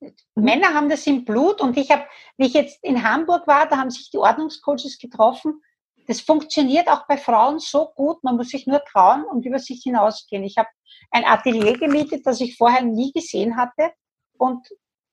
Mhm. 0.00 0.12
Männer 0.36 0.74
haben 0.74 0.88
das 0.88 1.06
im 1.06 1.24
Blut 1.24 1.60
und 1.60 1.76
ich 1.76 1.90
habe, 1.90 2.04
wie 2.36 2.46
ich 2.46 2.54
jetzt 2.54 2.82
in 2.84 3.02
Hamburg 3.02 3.46
war, 3.48 3.68
da 3.68 3.78
haben 3.78 3.90
sich 3.90 4.10
die 4.10 4.18
Ordnungscoaches 4.18 4.98
getroffen 4.98 5.60
das 6.08 6.22
funktioniert 6.22 6.88
auch 6.88 7.06
bei 7.06 7.18
Frauen 7.18 7.58
so 7.58 7.92
gut, 7.94 8.24
man 8.24 8.36
muss 8.36 8.48
sich 8.48 8.66
nur 8.66 8.82
trauen 8.82 9.24
und 9.24 9.44
über 9.44 9.58
sich 9.58 9.82
hinausgehen. 9.82 10.42
Ich 10.42 10.56
habe 10.56 10.68
ein 11.10 11.24
Atelier 11.24 11.78
gemietet, 11.78 12.26
das 12.26 12.40
ich 12.40 12.56
vorher 12.56 12.82
nie 12.82 13.12
gesehen 13.12 13.58
hatte 13.58 13.92
und 14.38 14.66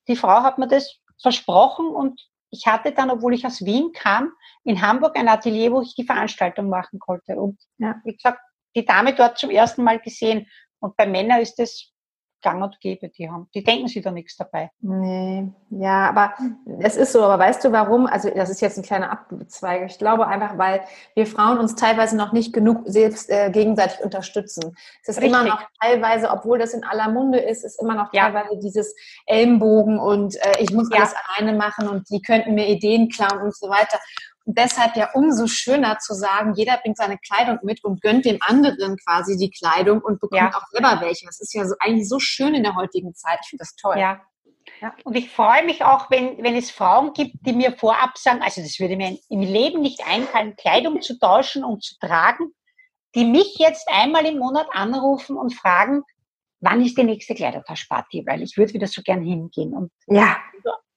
die 0.08 0.16
Frau 0.16 0.42
hat 0.42 0.58
mir 0.58 0.70
das 0.70 0.98
versprochen 1.22 1.88
und 1.88 2.22
ich 2.50 2.66
hatte 2.66 2.94
dann, 2.94 3.10
obwohl 3.10 3.34
ich 3.34 3.46
aus 3.46 3.66
Wien 3.66 3.92
kam, 3.92 4.32
in 4.64 4.82
Hamburg 4.82 5.18
ein 5.18 5.28
Atelier, 5.28 5.74
wo 5.74 5.82
ich 5.82 5.96
die 5.96 6.06
Veranstaltung 6.06 6.70
machen 6.70 7.00
konnte. 7.00 7.36
Und 7.36 7.60
ja. 7.78 7.96
wie 8.06 8.14
gesagt, 8.14 8.40
die 8.74 8.86
Dame 8.86 9.14
dort 9.14 9.38
zum 9.38 9.50
ersten 9.50 9.84
Mal 9.84 10.00
gesehen. 10.00 10.48
Und 10.86 10.96
bei 10.96 11.08
Männern 11.08 11.42
ist 11.42 11.58
das 11.58 11.92
gang 12.46 12.62
und 12.62 12.80
gäbe, 12.80 13.10
die 13.10 13.28
haben. 13.28 13.50
Die 13.56 13.64
denken 13.64 13.88
sich 13.88 14.04
da 14.04 14.12
nichts 14.12 14.38
dabei. 14.38 14.70
Nee, 14.80 15.48
ja, 15.72 16.08
aber 16.10 16.36
es 16.80 16.96
ist 16.96 17.12
so, 17.12 17.24
aber 17.24 17.40
weißt 17.44 17.64
du 17.66 17.72
warum? 17.72 18.06
Also 18.06 18.30
das 18.30 18.52
ist 18.52 18.62
jetzt 18.62 18.78
ein 18.78 18.84
kleiner 18.84 19.12
Abzweig. 19.12 19.90
Ich 19.90 19.98
glaube 19.98 20.28
einfach, 20.28 20.56
weil 20.60 20.82
wir 21.16 21.26
Frauen 21.26 21.58
uns 21.58 21.74
teilweise 21.74 22.16
noch 22.16 22.34
nicht 22.34 22.54
genug 22.54 22.84
selbst 22.86 23.32
äh, 23.32 23.50
gegenseitig 23.50 24.00
unterstützen. 24.04 24.76
Es 25.02 25.10
ist 25.10 25.18
Richtig. 25.18 25.34
immer 25.34 25.44
noch 25.44 25.60
teilweise, 25.82 26.30
obwohl 26.30 26.60
das 26.60 26.76
in 26.76 26.84
aller 26.84 27.10
Munde 27.10 27.40
ist, 27.40 27.66
ist 27.66 27.82
immer 27.82 27.96
noch 27.96 28.14
ja. 28.14 28.26
teilweise 28.26 28.60
dieses 28.60 28.96
Ellenbogen 29.26 29.98
und 29.98 30.36
äh, 30.36 30.60
ich 30.60 30.72
muss 30.72 30.90
ja. 30.92 30.98
alles 30.98 31.16
alleine 31.26 31.58
machen 31.58 31.88
und 31.90 32.08
die 32.12 32.22
könnten 32.22 32.54
mir 32.54 32.68
Ideen 32.68 33.10
klauen 33.10 33.42
und 33.42 33.56
so 33.56 33.70
weiter. 33.70 33.98
Deshalb 34.48 34.96
ja 34.96 35.10
umso 35.14 35.48
schöner 35.48 35.98
zu 35.98 36.14
sagen, 36.14 36.54
jeder 36.56 36.78
bringt 36.78 36.98
seine 36.98 37.18
Kleidung 37.18 37.58
mit 37.64 37.84
und 37.84 38.02
gönnt 38.02 38.26
dem 38.26 38.38
anderen 38.42 38.96
quasi 38.98 39.38
die 39.38 39.50
Kleidung 39.50 40.02
und 40.02 40.20
bekommt 40.20 40.54
ja. 40.54 40.56
auch 40.56 40.68
selber 40.70 41.02
welche. 41.02 41.26
Das 41.26 41.40
ist 41.40 41.54
ja 41.56 41.66
so, 41.66 41.74
eigentlich 41.80 42.08
so 42.08 42.20
schön 42.20 42.54
in 42.54 42.62
der 42.62 42.76
heutigen 42.76 43.16
Zeit. 43.16 43.40
Ich 43.42 43.50
finde 43.50 43.64
das 43.64 43.76
toll. 43.76 43.98
Ja. 43.98 44.22
ja. 44.82 44.94
Und 45.04 45.16
ich 45.16 45.32
freue 45.32 45.66
mich 45.66 45.84
auch, 45.84 46.12
wenn, 46.12 46.44
wenn 46.44 46.56
es 46.56 46.70
Frauen 46.70 47.14
gibt, 47.14 47.38
die 47.42 47.54
mir 47.54 47.72
vorab 47.72 48.20
sagen, 48.20 48.44
also 48.44 48.62
das 48.62 48.80
würde 48.80 48.96
mir 48.96 49.18
im 49.30 49.42
Leben 49.42 49.82
nicht 49.82 50.06
einfallen, 50.08 50.56
Kleidung 50.56 51.02
zu 51.02 51.18
tauschen 51.18 51.64
und 51.64 51.84
zu 51.84 51.96
tragen, 52.00 52.52
die 53.16 53.26
mich 53.26 53.56
jetzt 53.58 53.88
einmal 53.90 54.28
im 54.28 54.38
Monat 54.38 54.68
anrufen 54.74 55.38
und 55.38 55.56
fragen, 55.56 56.04
wann 56.60 56.86
ist 56.86 56.98
die 57.00 57.04
nächste 57.04 57.34
Kleidertauschparty? 57.34 58.26
Weil 58.28 58.44
ich 58.44 58.58
würde 58.58 58.74
wieder 58.74 58.88
so 58.88 59.02
gern 59.02 59.24
hingehen. 59.24 59.74
Und 59.74 59.92
ja. 60.06 60.38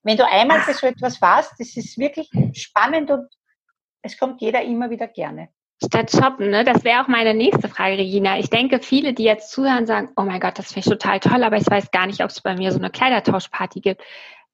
Wenn 0.02 0.16
du 0.16 0.26
einmal 0.26 0.60
für 0.60 0.74
so 0.74 0.86
etwas 0.86 1.20
warst, 1.20 1.52
das 1.58 1.76
ist 1.76 1.98
wirklich 1.98 2.30
spannend 2.54 3.10
und 3.10 3.26
es 4.02 4.18
kommt 4.18 4.40
jeder 4.40 4.62
immer 4.62 4.90
wieder 4.90 5.06
gerne. 5.06 5.48
Statt 5.84 6.10
shoppen, 6.10 6.50
ne? 6.50 6.64
Das 6.64 6.82
wäre 6.82 7.02
auch 7.02 7.08
meine 7.08 7.34
nächste 7.34 7.68
Frage, 7.68 7.98
Regina. 7.98 8.38
Ich 8.38 8.50
denke, 8.50 8.80
viele, 8.80 9.12
die 9.12 9.22
jetzt 9.22 9.52
zuhören, 9.52 9.86
sagen, 9.86 10.10
oh 10.16 10.22
mein 10.22 10.40
Gott, 10.40 10.58
das 10.58 10.72
finde 10.72 10.80
ich 10.80 10.86
total 10.86 11.20
toll, 11.20 11.44
aber 11.44 11.56
ich 11.56 11.70
weiß 11.70 11.92
gar 11.92 12.06
nicht, 12.06 12.22
ob 12.22 12.30
es 12.30 12.40
bei 12.40 12.56
mir 12.56 12.72
so 12.72 12.78
eine 12.78 12.90
Kleidertauschparty 12.90 13.80
gibt. 13.80 14.02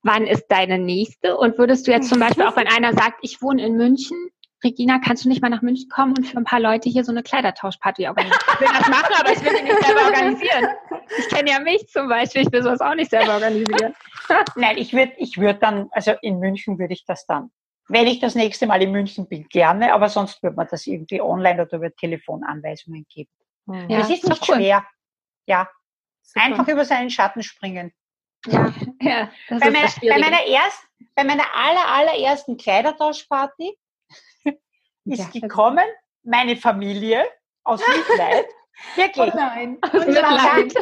Wann 0.02 0.26
ist 0.26 0.48
deine 0.48 0.78
nächste? 0.78 1.38
Und 1.38 1.56
würdest 1.56 1.86
du 1.86 1.92
jetzt 1.92 2.10
zum 2.10 2.20
Beispiel 2.20 2.44
auch, 2.44 2.56
wenn 2.56 2.68
einer 2.68 2.92
sagt, 2.92 3.20
ich 3.22 3.40
wohne 3.40 3.64
in 3.64 3.76
München, 3.76 4.28
Regina, 4.62 4.98
kannst 4.98 5.24
du 5.24 5.30
nicht 5.30 5.40
mal 5.40 5.48
nach 5.48 5.62
München 5.62 5.88
kommen 5.88 6.14
und 6.16 6.26
für 6.26 6.36
ein 6.36 6.44
paar 6.44 6.60
Leute 6.60 6.90
hier 6.90 7.04
so 7.04 7.12
eine 7.12 7.22
Kleidertauschparty 7.22 8.06
organisieren? 8.06 8.40
Ich 8.54 8.60
will 8.60 8.68
das 8.68 8.88
machen, 8.88 9.14
aber 9.18 9.32
ich 9.32 9.42
will 9.42 9.56
sie 9.56 9.62
nicht 9.62 9.82
selber 9.82 10.04
organisieren. 10.04 10.68
Ich 11.18 11.28
kenne 11.28 11.50
ja 11.50 11.60
mich 11.60 11.86
zum 11.88 12.08
Beispiel, 12.08 12.42
ich 12.42 12.52
will 12.52 12.62
sowas 12.62 12.80
auch 12.82 12.94
nicht 12.94 13.10
selber 13.10 13.34
organisieren. 13.34 13.94
Nein, 14.56 14.76
ich 14.76 14.92
würde 14.92 15.12
ich 15.16 15.38
würd 15.38 15.62
dann, 15.62 15.88
also 15.90 16.12
in 16.20 16.38
München 16.38 16.78
würde 16.78 16.92
ich 16.92 17.04
das 17.06 17.24
dann 17.26 17.50
wenn 17.88 18.06
ich 18.06 18.20
das 18.20 18.34
nächste 18.34 18.66
Mal 18.66 18.82
in 18.82 18.92
München 18.92 19.28
bin, 19.28 19.46
gerne, 19.48 19.92
aber 19.92 20.08
sonst 20.08 20.42
wird 20.42 20.56
man 20.56 20.66
das 20.70 20.86
irgendwie 20.86 21.20
online 21.20 21.62
oder 21.62 21.76
über 21.76 21.94
Telefonanweisungen 21.94 23.06
geben. 23.08 23.30
Ja, 23.66 24.00
es 24.00 24.10
ist 24.10 24.28
nicht 24.28 24.48
cool. 24.48 24.56
schwer. 24.56 24.86
Ja. 25.46 25.68
Super. 26.22 26.46
Einfach 26.46 26.68
über 26.68 26.84
seinen 26.84 27.10
Schatten 27.10 27.42
springen. 27.42 27.92
Ja, 28.46 28.72
ja 29.00 29.30
das 29.48 29.60
bei, 29.60 29.70
meiner, 29.70 29.88
bei 30.00 30.18
meiner 30.18 30.46
ersten, 30.46 30.86
bei 31.14 31.24
meiner 31.24 31.44
aller, 31.54 31.86
allerersten 31.86 32.56
Kleidertauschparty 32.56 33.76
ist 35.04 35.34
ja, 35.34 35.40
gekommen 35.40 35.84
meine 36.24 36.56
Familie 36.56 37.24
aus 37.64 37.80
Mitleid. 37.88 38.46
Wirklich. 38.96 39.32
Oh 39.32 39.36
nein. 39.36 39.78
Aus 39.82 40.06
Mitleid. 40.06 40.74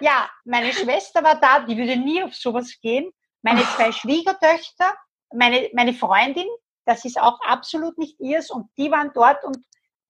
Ja, 0.00 0.28
meine 0.44 0.72
Schwester 0.72 1.22
war 1.22 1.40
da, 1.40 1.60
die 1.60 1.76
würde 1.76 1.96
nie 1.96 2.22
auf 2.22 2.34
sowas 2.34 2.78
gehen. 2.80 3.10
Meine 3.42 3.62
zwei 3.62 3.92
Schwiegertöchter, 3.92 4.94
meine, 5.34 5.68
meine 5.72 5.94
Freundin, 5.94 6.46
das 6.86 7.04
ist 7.04 7.20
auch 7.20 7.38
absolut 7.46 7.98
nicht 7.98 8.18
ihrs 8.20 8.50
und 8.50 8.68
die 8.76 8.90
waren 8.90 9.10
dort 9.14 9.44
und 9.44 9.58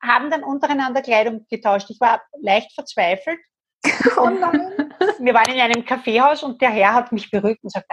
haben 0.02 0.30
dann 0.30 0.44
untereinander 0.44 1.02
Kleidung 1.02 1.46
getauscht. 1.48 1.90
Ich 1.90 2.00
war 2.00 2.22
leicht 2.40 2.72
verzweifelt. 2.72 3.38
Oh 4.16 4.30
wir 5.18 5.34
waren 5.34 5.52
in 5.52 5.60
einem 5.60 5.84
Kaffeehaus 5.84 6.42
und 6.42 6.60
der 6.60 6.70
Herr 6.70 6.94
hat 6.94 7.12
mich 7.12 7.30
beruhigt 7.30 7.62
und 7.64 7.70
sagt, 7.70 7.90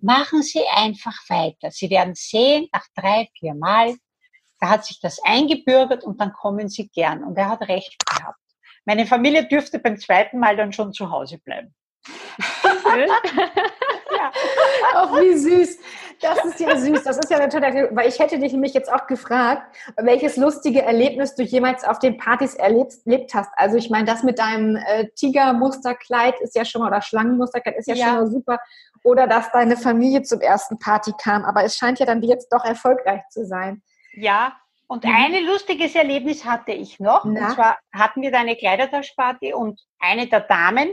machen 0.00 0.42
Sie 0.42 0.62
einfach 0.74 1.16
weiter. 1.28 1.70
Sie 1.70 1.90
werden 1.90 2.14
sehen, 2.14 2.68
nach 2.72 2.86
drei, 2.94 3.28
vier 3.38 3.54
Mal, 3.54 3.96
da 4.60 4.70
hat 4.70 4.84
sich 4.84 5.00
das 5.00 5.20
eingebürgert 5.24 6.04
und 6.04 6.20
dann 6.20 6.32
kommen 6.32 6.68
Sie 6.68 6.88
gern. 6.88 7.24
Und 7.24 7.36
er 7.36 7.48
hat 7.48 7.62
recht 7.62 7.94
gehabt. 8.06 8.38
Meine 8.84 9.06
Familie 9.06 9.46
dürfte 9.46 9.78
beim 9.78 9.98
zweiten 9.98 10.38
Mal 10.38 10.56
dann 10.56 10.72
schon 10.72 10.92
zu 10.92 11.10
Hause 11.10 11.38
bleiben. 11.38 11.74
ja. 14.92 15.02
Auch 15.02 15.20
wie 15.20 15.36
süß. 15.36 15.78
Das 16.20 16.44
ist 16.44 16.60
ja 16.60 16.76
süß. 16.76 17.04
Das 17.04 17.18
ist 17.18 17.30
ja 17.30 17.38
natürlich, 17.38 17.88
weil 17.92 18.08
ich 18.08 18.18
hätte 18.18 18.38
dich 18.38 18.52
nämlich 18.52 18.74
jetzt 18.74 18.92
auch 18.92 19.06
gefragt, 19.06 19.76
welches 19.96 20.36
lustige 20.36 20.82
Erlebnis 20.82 21.34
du 21.34 21.42
jemals 21.42 21.84
auf 21.84 21.98
den 21.98 22.16
Partys 22.16 22.54
erlebt, 22.54 22.94
erlebt 23.06 23.34
hast. 23.34 23.50
Also 23.56 23.76
ich 23.76 23.90
meine, 23.90 24.04
das 24.04 24.22
mit 24.22 24.38
deinem 24.38 24.76
äh, 24.76 25.08
Tigermusterkleid 25.14 26.40
ist 26.40 26.56
ja 26.56 26.64
schon 26.64 26.82
mal, 26.82 26.88
oder 26.88 27.02
Schlangenmusterkleid 27.02 27.76
ist 27.76 27.86
ja, 27.86 27.94
ja, 27.94 28.06
schon 28.06 28.14
mal 28.16 28.26
super. 28.26 28.58
Oder 29.04 29.26
dass 29.26 29.50
deine 29.52 29.76
Familie 29.76 30.22
zum 30.22 30.40
ersten 30.40 30.78
Party 30.78 31.12
kam. 31.22 31.44
Aber 31.44 31.62
es 31.64 31.76
scheint 31.76 32.00
ja 32.00 32.06
dann 32.06 32.22
jetzt 32.22 32.52
doch 32.52 32.64
erfolgreich 32.64 33.22
zu 33.30 33.46
sein. 33.46 33.82
Ja, 34.14 34.56
und 34.88 35.04
mhm. 35.04 35.14
ein 35.14 35.44
lustiges 35.44 35.94
Erlebnis 35.94 36.44
hatte 36.44 36.72
ich 36.72 36.98
noch. 36.98 37.24
Na? 37.24 37.46
Und 37.46 37.54
zwar 37.54 37.78
hatten 37.92 38.22
wir 38.22 38.32
da 38.32 38.40
eine 38.40 38.56
Kleidertauschparty 38.56 39.52
und 39.52 39.80
eine 40.00 40.26
der 40.26 40.40
Damen 40.40 40.92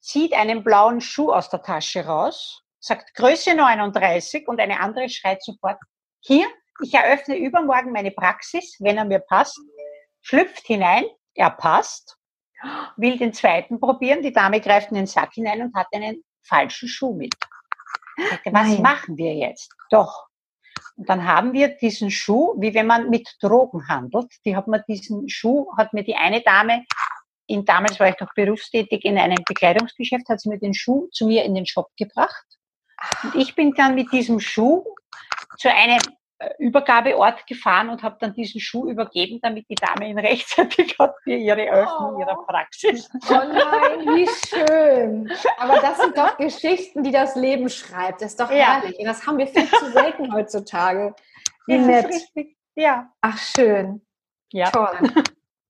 zieht 0.00 0.34
einen 0.34 0.62
blauen 0.62 1.00
Schuh 1.00 1.32
aus 1.32 1.48
der 1.48 1.62
Tasche 1.62 2.04
raus, 2.04 2.62
sagt 2.86 3.14
Größe 3.14 3.54
39 3.54 4.46
und 4.46 4.60
eine 4.60 4.78
andere 4.78 5.08
schreit 5.08 5.42
sofort, 5.42 5.78
hier, 6.20 6.46
ich 6.82 6.94
eröffne 6.94 7.36
übermorgen 7.36 7.90
meine 7.90 8.12
Praxis, 8.12 8.76
wenn 8.78 8.96
er 8.96 9.04
mir 9.04 9.18
passt, 9.18 9.58
schlüpft 10.20 10.66
hinein, 10.66 11.04
er 11.34 11.50
passt, 11.50 12.16
will 12.96 13.18
den 13.18 13.32
zweiten 13.32 13.80
probieren, 13.80 14.22
die 14.22 14.32
Dame 14.32 14.60
greift 14.60 14.90
in 14.90 14.96
den 14.96 15.06
Sack 15.06 15.34
hinein 15.34 15.62
und 15.62 15.74
hat 15.74 15.88
einen 15.92 16.22
falschen 16.42 16.88
Schuh 16.88 17.14
mit. 17.14 17.34
Sagte, 18.30 18.52
was 18.52 18.68
Nein. 18.68 18.82
machen 18.82 19.16
wir 19.16 19.34
jetzt? 19.34 19.74
Doch. 19.90 20.26
Und 20.96 21.08
dann 21.08 21.26
haben 21.26 21.52
wir 21.52 21.68
diesen 21.68 22.10
Schuh, 22.10 22.54
wie 22.58 22.72
wenn 22.72 22.86
man 22.86 23.10
mit 23.10 23.28
Drogen 23.40 23.88
handelt. 23.88 24.32
Die 24.44 24.56
hat 24.56 24.68
mir 24.68 24.82
diesen 24.88 25.28
Schuh, 25.28 25.66
hat 25.76 25.92
mir 25.92 26.04
die 26.04 26.14
eine 26.14 26.40
Dame 26.40 26.84
in, 27.46 27.64
damals 27.64 28.00
war 28.00 28.08
ich 28.08 28.20
noch 28.20 28.32
berufstätig 28.34 29.04
in 29.04 29.18
einem 29.18 29.38
Bekleidungsgeschäft, 29.46 30.28
hat 30.28 30.40
sie 30.40 30.48
mir 30.48 30.58
den 30.58 30.74
Schuh 30.74 31.08
zu 31.12 31.26
mir 31.26 31.44
in 31.44 31.54
den 31.54 31.66
Shop 31.66 31.88
gebracht. 31.96 32.55
Und 33.22 33.34
ich 33.34 33.54
bin 33.54 33.72
dann 33.72 33.94
mit 33.94 34.12
diesem 34.12 34.40
Schuh 34.40 34.84
zu 35.58 35.72
einem 35.72 35.98
äh, 36.38 36.50
Übergabeort 36.58 37.46
gefahren 37.46 37.88
und 37.88 38.02
habe 38.02 38.16
dann 38.20 38.34
diesen 38.34 38.60
Schuh 38.60 38.90
übergeben, 38.90 39.38
damit 39.40 39.66
die 39.70 39.74
Dame 39.74 40.10
ihn 40.10 40.18
rechtzeitig 40.18 40.94
hat 40.98 41.14
für 41.24 41.34
ihre 41.34 41.66
Öffnung 41.70 42.16
oh. 42.16 42.20
ihrer 42.20 42.44
Praxis. 42.44 43.08
Oh 43.30 43.34
nein, 43.34 44.00
wie 44.00 44.28
schön. 44.46 45.32
Aber 45.56 45.80
das 45.80 45.98
sind 45.98 46.16
doch 46.16 46.36
Geschichten, 46.36 47.02
die 47.02 47.10
das 47.10 47.36
Leben 47.36 47.70
schreibt. 47.70 48.20
Das 48.20 48.32
ist 48.32 48.40
doch 48.40 48.50
ja. 48.50 48.80
herrlich. 48.80 48.98
Und 48.98 49.06
das 49.06 49.26
haben 49.26 49.38
wir 49.38 49.46
viel 49.46 49.66
zu 49.66 49.90
selten 49.92 50.32
heutzutage. 50.32 51.14
Wie 51.66 51.78
das 51.78 51.86
nett. 52.34 52.46
Ja. 52.76 53.10
Ach, 53.22 53.38
schön. 53.38 54.02
Ja. 54.52 54.70
Toll. 54.70 54.98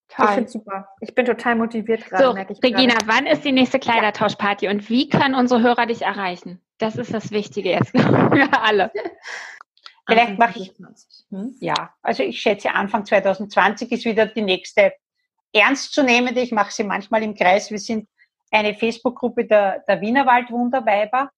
Toll. 0.08 0.26
Ich 0.26 0.34
finde 0.34 0.50
super. 0.50 0.88
Ich 1.00 1.14
bin 1.14 1.26
total 1.26 1.56
motiviert 1.56 2.04
gerade. 2.06 2.24
So, 2.24 2.30
Regina, 2.62 2.94
gerade. 2.94 3.06
wann 3.06 3.26
ist 3.26 3.44
die 3.44 3.52
nächste 3.52 3.78
Kleidertauschparty 3.78 4.68
und 4.68 4.88
wie 4.88 5.08
können 5.08 5.34
unsere 5.34 5.62
Hörer 5.62 5.86
dich 5.86 6.02
erreichen? 6.02 6.60
Das 6.78 6.96
ist 6.96 7.12
das 7.14 7.30
Wichtige 7.30 7.70
jetzt 7.70 7.90
für 7.98 8.60
alle. 8.60 8.90
Vielleicht 10.08 10.38
mache 10.38 10.60
ich, 10.60 10.72
hm? 11.30 11.56
ja, 11.60 11.94
also 12.02 12.22
ich 12.22 12.40
schätze 12.40 12.72
Anfang 12.72 13.04
2020 13.04 13.90
ist 13.90 14.04
wieder 14.04 14.26
die 14.26 14.42
nächste 14.42 14.92
ernstzunehmende. 15.52 16.40
Ich 16.40 16.52
mache 16.52 16.70
sie 16.70 16.84
manchmal 16.84 17.22
im 17.22 17.34
Kreis. 17.34 17.70
Wir 17.70 17.78
sind 17.78 18.08
eine 18.52 18.74
Facebook-Gruppe 18.74 19.46
der, 19.46 19.80
der 19.88 20.00
Wienerwald 20.00 20.50
Wunderweiber. 20.50 21.30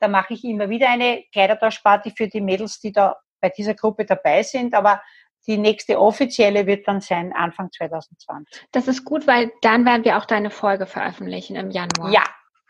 Da 0.00 0.08
mache 0.08 0.34
ich 0.34 0.44
immer 0.44 0.68
wieder 0.68 0.88
eine 0.88 1.24
Kleidertauschparty 1.32 2.12
für 2.16 2.28
die 2.28 2.40
Mädels, 2.40 2.80
die 2.80 2.92
da 2.92 3.16
bei 3.40 3.50
dieser 3.50 3.74
Gruppe 3.74 4.04
dabei 4.04 4.42
sind. 4.42 4.74
Aber 4.74 5.00
die 5.46 5.56
nächste 5.56 6.00
offizielle 6.00 6.66
wird 6.66 6.88
dann 6.88 7.00
sein 7.00 7.32
Anfang 7.32 7.70
2020. 7.70 8.66
Das 8.72 8.88
ist 8.88 9.04
gut, 9.04 9.26
weil 9.26 9.52
dann 9.62 9.84
werden 9.84 10.04
wir 10.04 10.18
auch 10.18 10.24
deine 10.24 10.50
Folge 10.50 10.86
veröffentlichen 10.86 11.56
im 11.56 11.70
Januar. 11.70 12.12
Ja, 12.12 12.24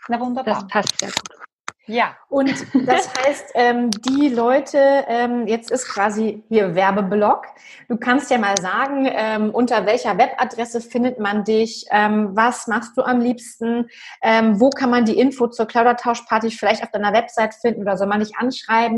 na 0.09 0.20
wunderbar. 0.20 0.54
Das 0.54 0.66
passt 0.68 0.98
sehr 1.00 1.09
gut. 1.09 1.47
Ja. 1.88 2.16
Und 2.29 2.55
das 2.87 3.12
heißt, 3.18 3.53
ähm, 3.55 3.90
die 3.90 4.29
Leute, 4.29 5.07
ähm, 5.09 5.46
jetzt 5.46 5.70
ist 5.70 5.88
quasi 5.88 6.44
hier 6.48 6.74
Werbeblock. 6.74 7.46
Du 7.88 7.96
kannst 7.96 8.31
ja 8.31 8.37
mal 8.38 8.57
sagen, 8.61 9.09
ähm, 9.11 9.48
unter 9.51 9.87
welcher 9.87 10.18
Webadresse 10.18 10.83
findet 10.83 11.18
man 11.18 11.44
dich? 11.44 11.87
Ähm, 11.90 12.37
was 12.37 12.66
machst 12.66 12.92
du 12.96 13.03
am 13.03 13.20
liebsten? 13.20 13.88
Ähm, 14.22 14.61
wo 14.61 14.68
kann 14.70 14.90
man 14.90 15.07
die 15.07 15.18
Info 15.18 15.48
zur 15.48 15.66
Klaudertauschparty 15.66 16.51
vielleicht 16.51 16.83
auf 16.83 16.90
deiner 16.90 17.14
Website 17.14 17.55
finden 17.55 17.83
oder 17.83 17.96
soll 17.96 18.07
man 18.07 18.20
dich 18.20 18.37
anschreiben? 18.37 18.96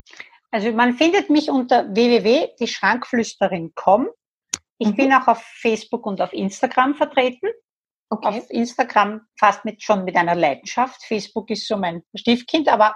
Also 0.51 0.71
man 0.73 0.95
findet 0.95 1.29
mich 1.29 1.49
unter 1.49 1.95
www.dieschrankflüsterin.com. 1.95 4.09
Ich 4.79 4.89
mhm. 4.89 4.95
bin 4.95 5.13
auch 5.13 5.27
auf 5.27 5.41
Facebook 5.41 6.05
und 6.05 6.21
auf 6.21 6.33
Instagram 6.33 6.95
vertreten. 6.95 7.47
Okay. 8.11 8.27
Auf 8.27 8.49
Instagram 8.49 9.21
fast 9.39 9.63
mit, 9.63 9.81
schon 9.81 10.03
mit 10.03 10.17
einer 10.17 10.35
Leidenschaft. 10.35 11.01
Facebook 11.05 11.49
ist 11.49 11.65
so 11.65 11.77
mein 11.77 12.03
Stiefkind, 12.13 12.67
aber 12.67 12.93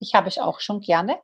ich 0.00 0.14
habe 0.14 0.28
es 0.28 0.38
auch 0.38 0.60
schon 0.60 0.80
gerne. 0.80 1.20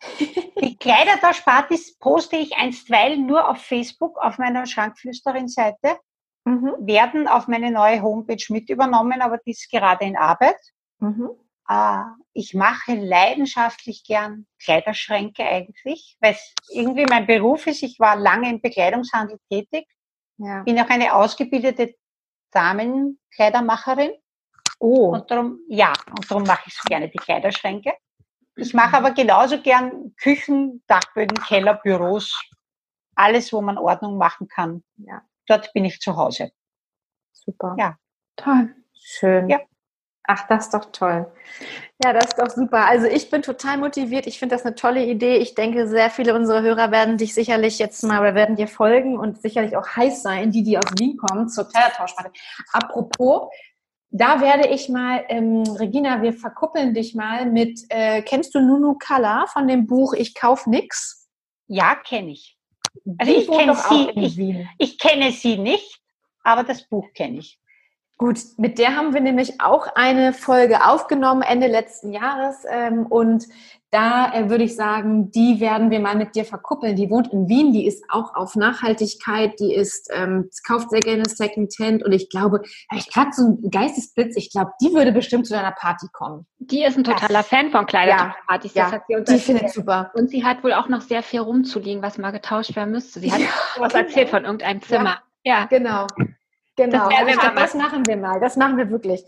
Die 0.18 0.76
Kleidertauschpartys 0.78 1.98
poste 1.98 2.36
ich 2.36 2.56
einstweilen 2.56 3.26
nur 3.26 3.46
auf 3.46 3.58
Facebook, 3.58 4.16
auf 4.16 4.38
meiner 4.38 4.64
Schrankflüsterin-Seite, 4.64 5.98
mhm. 6.46 6.74
werden 6.80 7.28
auf 7.28 7.46
meine 7.46 7.70
neue 7.70 8.00
Homepage 8.00 8.44
mit 8.48 8.70
übernommen, 8.70 9.20
aber 9.20 9.36
die 9.36 9.50
ist 9.50 9.70
gerade 9.70 10.06
in 10.06 10.16
Arbeit. 10.16 10.56
Mhm. 10.98 11.28
Äh, 11.68 12.04
ich 12.32 12.54
mache 12.54 12.94
leidenschaftlich 12.94 14.02
gern 14.02 14.46
Kleiderschränke 14.64 15.44
eigentlich, 15.44 16.16
weil 16.20 16.32
es 16.32 16.54
irgendwie 16.70 17.04
mein 17.04 17.26
Beruf 17.26 17.66
ist. 17.66 17.82
Ich 17.82 18.00
war 18.00 18.16
lange 18.16 18.48
im 18.48 18.62
Bekleidungshandel 18.62 19.38
tätig, 19.50 19.86
ja. 20.38 20.62
bin 20.62 20.80
auch 20.80 20.88
eine 20.88 21.14
ausgebildete 21.14 21.94
Damenkleidermacherin. 22.52 24.12
Oh. 24.78 25.10
Und 25.12 25.30
darum, 25.30 25.60
ja, 25.68 25.92
und 26.10 26.30
darum 26.30 26.44
mache 26.44 26.64
ich 26.66 26.74
so 26.74 26.82
gerne 26.86 27.08
die 27.08 27.18
Kleiderschränke. 27.18 27.94
Ich 28.56 28.74
mache 28.74 28.96
aber 28.96 29.12
genauso 29.12 29.60
gern 29.60 30.14
Küchen, 30.16 30.82
Dachböden, 30.86 31.38
Keller, 31.38 31.74
Büros, 31.74 32.38
alles, 33.14 33.52
wo 33.52 33.62
man 33.62 33.78
Ordnung 33.78 34.18
machen 34.18 34.48
kann. 34.48 34.82
Ja. 34.96 35.22
Dort 35.46 35.72
bin 35.72 35.84
ich 35.84 36.00
zu 36.00 36.16
Hause. 36.16 36.52
Super. 37.32 37.74
Ja. 37.78 37.96
Toll. 38.36 38.74
Schön. 38.94 39.48
Ja. 39.48 39.60
Ach, 40.24 40.46
das 40.46 40.66
ist 40.66 40.74
doch 40.74 40.84
toll. 40.92 41.26
Ja, 42.02 42.12
das 42.12 42.26
ist 42.26 42.38
doch 42.38 42.50
super. 42.50 42.86
Also 42.86 43.06
ich 43.06 43.28
bin 43.28 43.42
total 43.42 43.78
motiviert. 43.78 44.26
Ich 44.26 44.38
finde 44.38 44.54
das 44.54 44.64
eine 44.64 44.74
tolle 44.74 45.04
Idee. 45.04 45.36
Ich 45.36 45.54
denke, 45.54 45.88
sehr 45.88 46.10
viele 46.10 46.34
unserer 46.34 46.62
Hörer 46.62 46.90
werden 46.92 47.18
dich 47.18 47.34
sicherlich 47.34 47.78
jetzt 47.78 48.02
mal 48.04 48.20
oder 48.20 48.34
werden 48.34 48.54
dir 48.54 48.68
folgen 48.68 49.18
und 49.18 49.42
sicherlich 49.42 49.76
auch 49.76 49.88
heiß 49.88 50.22
sein, 50.22 50.52
die, 50.52 50.62
die 50.62 50.78
aus 50.78 50.84
Wien 50.98 51.16
kommen, 51.16 51.48
zur 51.48 51.68
Kleidertauschparty. 51.68 52.38
Apropos, 52.72 53.50
da 54.10 54.40
werde 54.40 54.68
ich 54.68 54.88
mal, 54.88 55.24
ähm, 55.28 55.62
Regina, 55.62 56.22
wir 56.22 56.34
verkuppeln 56.34 56.94
dich 56.94 57.14
mal 57.14 57.46
mit, 57.46 57.80
äh, 57.88 58.22
kennst 58.22 58.54
du 58.54 58.60
Nunu 58.60 58.94
Kala 58.98 59.46
von 59.46 59.66
dem 59.66 59.86
Buch 59.86 60.12
Ich 60.12 60.34
kauf 60.34 60.66
nix? 60.66 61.28
Ja, 61.66 61.96
kenne 61.96 62.32
ich. 62.32 62.58
Also 63.18 63.32
ich 63.32 63.48
kenne 63.48 63.74
sie, 63.74 64.10
ich, 64.14 64.66
ich 64.78 64.98
kenne 64.98 65.32
sie 65.32 65.56
nicht, 65.56 66.00
aber 66.42 66.62
das 66.62 66.86
Buch 66.88 67.08
kenne 67.14 67.38
ich. 67.38 67.58
Gut, 68.22 68.38
mit 68.56 68.78
der 68.78 68.94
haben 68.94 69.14
wir 69.14 69.20
nämlich 69.20 69.60
auch 69.60 69.88
eine 69.96 70.32
Folge 70.32 70.86
aufgenommen 70.86 71.42
Ende 71.42 71.66
letzten 71.66 72.12
Jahres 72.12 72.64
ähm, 72.70 73.04
und 73.06 73.46
da 73.90 74.32
äh, 74.32 74.48
würde 74.48 74.62
ich 74.62 74.76
sagen, 74.76 75.32
die 75.32 75.58
werden 75.58 75.90
wir 75.90 75.98
mal 75.98 76.14
mit 76.14 76.36
dir 76.36 76.44
verkuppeln. 76.44 76.94
Die 76.94 77.10
wohnt 77.10 77.32
in 77.32 77.48
Wien, 77.48 77.72
die 77.72 77.84
ist 77.84 78.04
auch 78.10 78.36
auf 78.36 78.54
Nachhaltigkeit, 78.54 79.58
die 79.58 79.74
ist 79.74 80.08
ähm, 80.12 80.48
kauft 80.64 80.90
sehr 80.90 81.00
gerne 81.00 81.24
Secondhand 81.28 82.04
und 82.04 82.12
ich 82.12 82.30
glaube, 82.30 82.62
ich 82.94 83.10
gerade 83.10 83.32
so 83.32 83.42
ein 83.42 83.70
Geistesblitz, 83.72 84.36
ich 84.36 84.52
glaube, 84.52 84.70
die 84.80 84.94
würde 84.94 85.10
bestimmt 85.10 85.48
zu 85.48 85.54
deiner 85.54 85.72
Party 85.72 86.06
kommen. 86.12 86.46
Die 86.60 86.84
ist 86.84 86.96
ein 86.96 87.02
totaler 87.02 87.40
das, 87.40 87.48
Fan 87.48 87.72
von 87.72 87.86
Kleiderpartys. 87.86 88.74
Ja, 88.74 89.02
ja 89.08 89.18
die 89.18 89.38
findet 89.38 89.70
super. 89.70 90.12
Und 90.14 90.30
sie 90.30 90.44
hat 90.44 90.62
wohl 90.62 90.74
auch 90.74 90.88
noch 90.88 91.00
sehr 91.00 91.24
viel 91.24 91.40
rumzuliegen, 91.40 92.04
was 92.04 92.18
mal 92.18 92.30
getauscht 92.30 92.76
werden 92.76 92.92
müsste. 92.92 93.18
Sie 93.18 93.32
hat 93.32 93.40
was 93.78 93.94
erzählt 93.94 94.28
von 94.28 94.44
irgendeinem 94.44 94.80
Zimmer. 94.80 95.18
Ja, 95.42 95.58
ja. 95.58 95.66
genau. 95.66 96.06
Genau, 96.76 97.08
das, 97.08 97.18
also 97.18 97.54
das 97.54 97.74
machen 97.74 98.06
wir 98.06 98.16
mal. 98.16 98.40
Das 98.40 98.56
machen 98.56 98.76
wir 98.76 98.90
wirklich. 98.90 99.24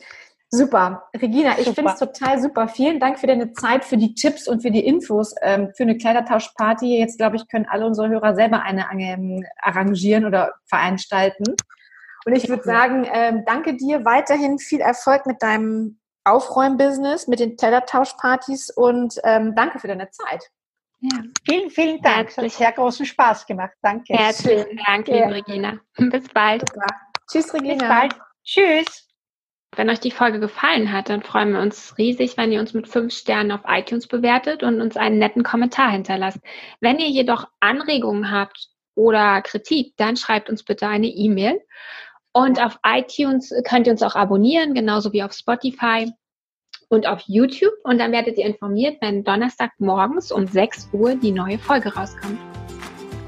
Super. 0.51 1.09
Regina, 1.21 1.59
ich 1.59 1.69
finde 1.71 1.91
es 1.93 1.99
total 1.99 2.41
super. 2.41 2.69
Vielen 2.69 3.01
Dank 3.01 3.19
für 3.19 3.27
deine 3.27 3.53
Zeit, 3.55 3.85
für 3.85 3.97
die 3.97 4.15
Tipps 4.15 4.47
und 4.47 4.63
für 4.63 4.71
die 4.71 4.87
Infos 4.87 5.35
ähm, 5.43 5.73
für 5.77 5.83
eine 5.83 5.99
Kleidertauschparty. 5.99 6.99
Jetzt, 6.99 7.19
glaube 7.19 7.37
ich, 7.37 7.49
können 7.49 7.67
alle 7.69 7.87
unsere 7.87 8.09
Hörer 8.09 8.37
selber 8.37 8.63
eine 8.63 8.87
ähm, 8.93 9.45
arrangieren 9.61 10.25
oder 10.25 10.55
veranstalten. 10.67 11.57
Und 12.25 12.37
ich 12.37 12.49
würde 12.49 12.63
sagen, 12.63 13.07
ähm, 13.13 13.43
danke 13.45 13.77
dir. 13.77 14.05
Weiterhin 14.05 14.59
viel 14.59 14.81
Erfolg 14.81 15.27
mit 15.27 15.43
deinem 15.43 15.99
Aufräumbusiness, 16.23 17.27
mit 17.27 17.41
den 17.41 17.57
Kleidertauschpartys 17.57 18.71
und 18.71 19.21
ähm, 19.25 19.55
danke 19.55 19.79
für 19.79 19.89
deine 19.89 20.09
Zeit. 20.11 20.51
Ja. 21.01 21.19
Vielen, 21.45 21.71
vielen 21.71 22.01
Dank. 22.01 22.29
Es 22.29 22.39
hat 22.39 22.51
sehr 22.51 22.73
großen 22.73 23.05
Spaß 23.05 23.45
gemacht. 23.47 23.73
Danke. 23.83 24.15
Herzlichen 24.15 24.81
Dank, 24.87 25.07
liebe 25.09 25.35
Regina. 25.35 25.81
Bis 25.97 26.29
bald. 26.29 26.67
Super. 26.69 26.87
Tschüss, 27.31 27.53
Regina. 27.55 27.75
Bis 27.75 27.89
bald. 27.89 28.15
Tschüss. 28.45 29.09
Wenn 29.77 29.91
euch 29.91 30.01
die 30.01 30.11
Folge 30.11 30.39
gefallen 30.39 30.93
hat, 30.93 31.09
dann 31.09 31.23
freuen 31.23 31.53
wir 31.53 31.61
uns 31.61 31.99
riesig, 31.99 32.37
wenn 32.37 32.53
ihr 32.53 32.61
uns 32.61 32.75
mit 32.75 32.87
fünf 32.87 33.13
Sternen 33.13 33.51
auf 33.51 33.63
iTunes 33.67 34.07
bewertet 34.07 34.63
und 34.63 34.81
uns 34.81 34.97
einen 34.97 35.19
netten 35.19 35.43
Kommentar 35.43 35.91
hinterlasst. 35.91 36.39
Wenn 36.81 36.99
ihr 36.99 37.09
jedoch 37.09 37.49
Anregungen 37.61 38.31
habt 38.31 38.69
oder 38.95 39.43
Kritik, 39.43 39.95
dann 39.97 40.17
schreibt 40.17 40.49
uns 40.49 40.63
bitte 40.63 40.87
eine 40.87 41.09
E-Mail. 41.09 41.61
Und 42.33 42.63
auf 42.63 42.79
iTunes 42.85 43.53
könnt 43.69 43.87
ihr 43.87 43.93
uns 43.93 44.03
auch 44.03 44.15
abonnieren, 44.15 44.75
genauso 44.75 45.13
wie 45.13 45.23
auf 45.23 45.33
Spotify 45.33 46.11
und 46.89 47.07
auf 47.07 47.23
YouTube. 47.27 47.75
Und 47.85 47.99
dann 47.99 48.13
werdet 48.13 48.39
ihr 48.39 48.47
informiert, 48.47 48.99
wenn 49.01 49.25
Donnerstag 49.25 49.73
morgens 49.79 50.31
um 50.31 50.47
6 50.47 50.91
Uhr 50.93 51.17
die 51.17 51.33
neue 51.33 51.59
Folge 51.59 51.95
rauskommt. 51.95 52.39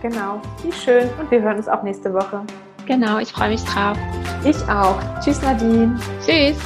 Genau, 0.03 0.41
wie 0.63 0.73
schön. 0.73 1.09
Und 1.19 1.31
wir 1.31 1.41
hören 1.41 1.57
uns 1.57 1.69
auch 1.69 1.83
nächste 1.83 2.13
Woche. 2.13 2.45
Genau, 2.87 3.19
ich 3.19 3.33
freue 3.33 3.51
mich 3.51 3.65
drauf. 3.65 3.99
Ich 4.45 4.57
auch. 4.69 4.99
Tschüss, 5.21 5.43
Nadine. 5.43 5.99
Tschüss. 6.25 6.57